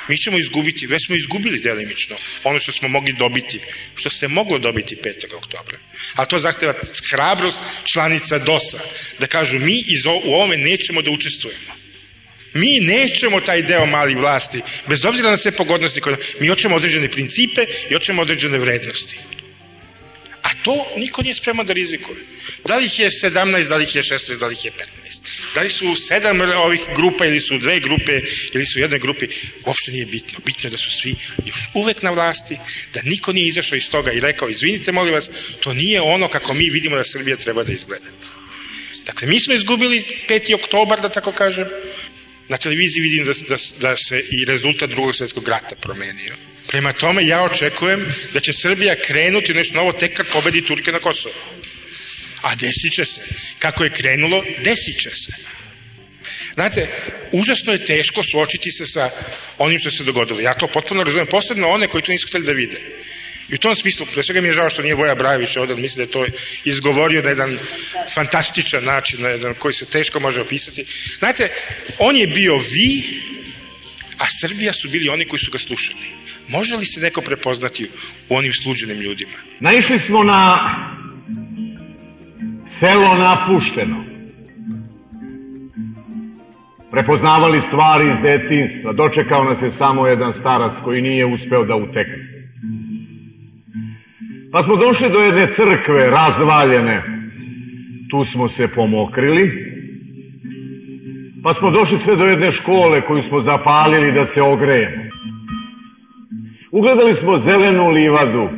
[0.09, 3.61] mi ćemo izgubiti, već smo izgubili delimično ono što smo mogli dobiti,
[3.95, 5.35] što se moglo dobiti 5.
[5.35, 5.79] oktobra.
[6.15, 6.75] A to zahteva
[7.11, 7.59] hrabrost
[7.93, 8.79] članica DOS-a,
[9.21, 11.83] da kažu mi iz o, u ovome nećemo da učestvujemo.
[12.55, 16.01] Mi nećemo taj deo mali vlasti, bez obzira na sve pogodnosti,
[16.41, 19.19] mi hoćemo određene principe i hoćemo određene vrednosti.
[20.43, 22.19] A to niko nije spreman da rizikuje.
[22.67, 25.55] Da li ih je 17, da li ih je 16, da li ih je 15.
[25.55, 28.21] Da li su sedam ovih grupa ili su dve grupe
[28.53, 29.29] ili su u jednoj grupi,
[29.67, 30.39] uopšte nije bitno.
[30.47, 31.15] Bitno je da su svi
[31.47, 32.59] još uvek na vlasti,
[32.95, 35.31] da niko nije izašao iz toga i rekao, izvinite molim vas,
[35.61, 38.07] to nije ono kako mi vidimo da Srbija treba da izgleda.
[39.07, 40.55] Dakle, mi smo izgubili 5.
[40.55, 41.67] oktobar, da tako kažem,
[42.49, 46.37] na televiziji vidim da, da, da se i rezultat drugog svetskog rata promenio.
[46.69, 50.99] Prema tome ja očekujem da će Srbija krenuti nešto novo tek kad pobedi Turke na
[50.99, 51.35] Kosovo.
[52.43, 53.21] A desit će se.
[53.59, 55.33] Kako je krenulo, desit će se.
[56.55, 56.89] Znate,
[57.33, 59.11] užasno je teško suočiti se sa
[59.59, 60.41] onim što se dogodilo.
[60.41, 62.81] Ja to potpuno razumijem, posebno one koji to nisu hteli da vide.
[63.49, 65.97] I u tom smislu, pre svega mi je žao što nije Voja Brajević ovde, mislim
[65.97, 67.59] da je to izgovorio na jedan
[68.15, 70.85] fantastičan način, na jedan koji se teško može opisati.
[71.19, 71.49] Znate,
[71.99, 73.21] on je bio vi,
[74.19, 76.23] a Srbija su bili oni koji su ga slušali.
[76.49, 77.91] Može li se neko prepoznati
[78.29, 79.39] u onim sluđenim ljudima?
[79.61, 80.59] Naišli smo na
[82.67, 84.05] selo napušteno.
[86.91, 88.93] Prepoznavali stvari iz detinstva.
[88.93, 92.22] Dočekao nas je samo jedan starac koji nije uspeo da utekne.
[94.53, 97.03] Pa smo došli do jedne crkve razvaljene.
[98.11, 99.73] Tu smo se pomokrili.
[101.43, 105.03] Pa smo došli sve do jedne škole koju smo zapalili da se ogrejemo.
[106.73, 108.49] Ugledali smo zelenu livadu.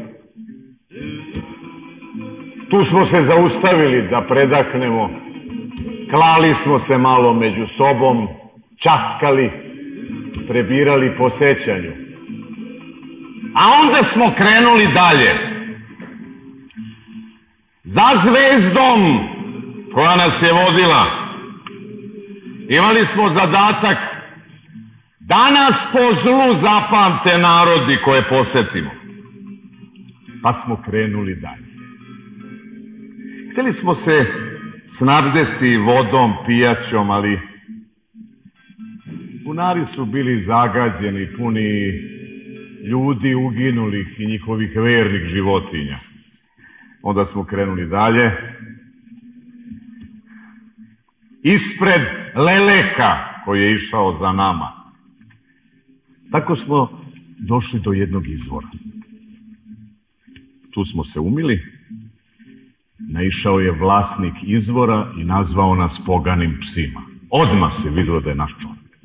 [2.71, 5.11] Tu smo se zaustavili da predahnemo.
[6.11, 8.29] Klali smo se malo među sobom,
[8.83, 9.51] časkali,
[10.49, 11.93] prebirali po sećanju.
[13.55, 15.54] A onda smo krenuli dalje.
[17.85, 19.01] Za zvezdom
[19.95, 21.05] koja nas je vodila.
[22.69, 24.15] Imali smo zadatak
[25.27, 28.91] Danas po zlu zapamte narodi koje posetimo.
[30.43, 31.65] Pa smo krenuli dalje.
[33.53, 34.27] Hteli smo se
[34.89, 37.41] snabdeti vodom, pijaćom, ali
[39.45, 41.93] bunari su bili zagađeni, puni
[42.91, 45.99] ljudi uginulih i njihovih vernih životinja.
[47.07, 48.31] Onda smo krenuli dalje.
[51.43, 52.03] Ispred
[52.35, 54.73] Leleka koji je išao za nama.
[56.31, 57.01] Tako smo
[57.39, 58.69] došli do jednog izvora.
[60.71, 61.63] Tu smo se umili.
[62.99, 67.03] Naišao je vlasnik izvora i nazvao nas poganim psima.
[67.31, 68.99] Odmah se videlo da je naš čovjek.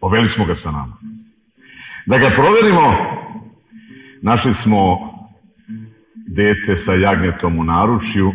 [0.00, 0.96] Poveli smo ga sa nama.
[2.06, 2.96] Da ga proverimo,
[4.22, 5.09] našli smo
[6.36, 8.32] dete sa jagnjetom u naručju,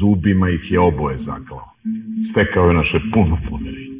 [0.00, 1.70] zubima ih je oboje zaklao.
[2.30, 3.96] Stekao je naše puno poverenje.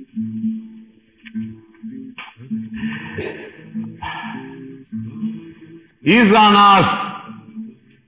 [6.03, 7.13] Iza nas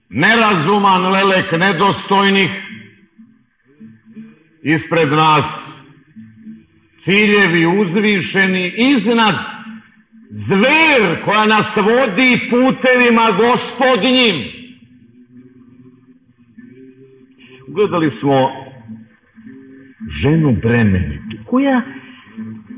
[0.08, 2.50] nerazuman lelek nedostojnih,
[4.62, 5.74] ispred nas
[7.04, 9.57] ciljevi uzvišeni, iznad
[10.30, 14.36] zver koja nas vodi putevima gospodnjim.
[17.68, 18.50] Ugledali smo
[20.22, 21.82] ženu bremenitu, koja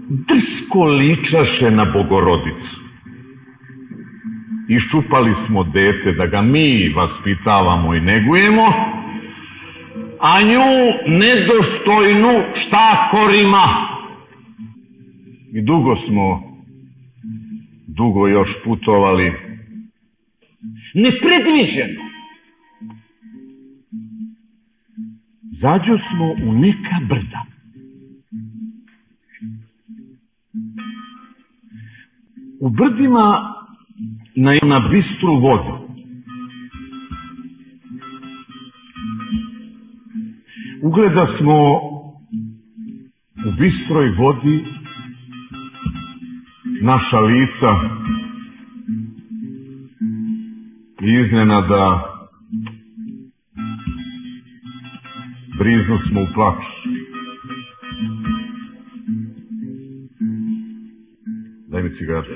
[0.09, 2.81] drsko ličaše na bogorodicu.
[4.69, 8.67] Iščupali smo dete da ga mi vaspitavamo i negujemo,
[10.21, 10.71] a nju
[11.07, 13.65] nedostojnu štakorima.
[15.53, 16.50] I dugo smo,
[18.01, 19.33] dugo još putovali,
[20.95, 22.03] nepredviđeno.
[25.53, 27.43] Zađo smo u neka brda.
[32.61, 33.55] U brdima
[34.37, 35.75] na, na bistru vodu.
[40.83, 41.57] Ugleda smo
[43.47, 44.80] u bistroj vodi
[46.81, 47.73] naša lica
[51.03, 52.11] i iznenada
[55.59, 56.71] brizno smo u plaću.
[61.69, 62.27] Daj mi cigaru.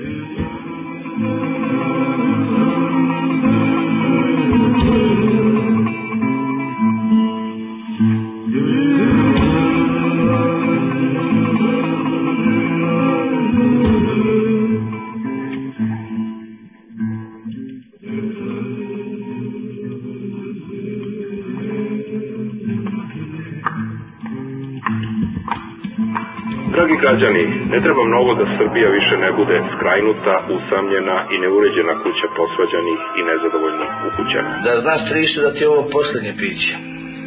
[29.95, 34.51] Skrajnuta, usamljena i neuređena kuća posvađanih i nezadovoljnih ukućana.
[34.65, 36.73] Da znaš Triše da ti je ovo poslednje piće.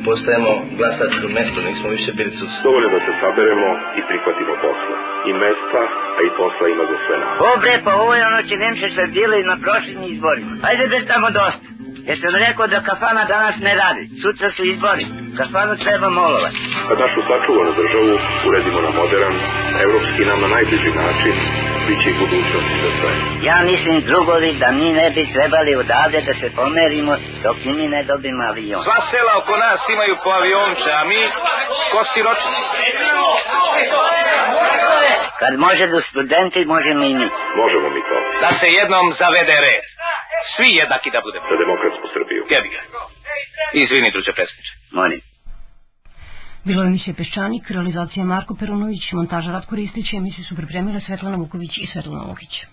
[0.08, 2.52] Postajemo glasačko mesto, nismo više bili sus.
[2.66, 4.96] Dovoljno da se saberemo i prihvatimo posla.
[5.28, 5.82] I mesta,
[6.18, 7.34] a i posla ima za sve nas.
[7.48, 10.52] O bre, pa ovo je ono će Nemče što je bilo i na prošlim izborima.
[10.68, 11.66] Ajde bre tamo dosta.
[12.08, 14.02] Jesam rekao da kafana danas ne radi.
[14.22, 15.04] Sutra su izbori.
[15.38, 16.58] Kafanu treba molovati.
[16.88, 18.12] Kad našu sačuvanu državu
[18.48, 19.34] uredimo na modern,
[19.84, 21.34] evropski nam na najbliži način,
[21.88, 23.10] bit će i budućnost za sve.
[23.48, 27.12] Ja mislim drugovi da mi ne bi trebali odavde da se pomerimo
[27.44, 28.82] dok i mi ne dobimo avion.
[28.84, 31.20] Sva sela oko nas imaju po avionče, a mi
[31.92, 32.48] ko siroči.
[35.40, 37.28] Kad može do studenti, možemo i mi.
[37.62, 38.16] Možemo mi to.
[38.40, 39.84] Da se jednom zavede red.
[40.56, 41.46] Svi jednaki da budemo.
[41.50, 42.42] Za demokratsku Srbiju.
[42.50, 42.80] Jebi ga.
[43.72, 44.72] Izvini, druže predsjedniče.
[44.92, 45.20] Molim.
[46.64, 51.78] Bilo je emisija Peščanik, realizacija Marko Perunović, montaža Ratko Ristić, emisiju su pripremile Svetlana Vuković
[51.78, 52.64] i Svetlana Lukić.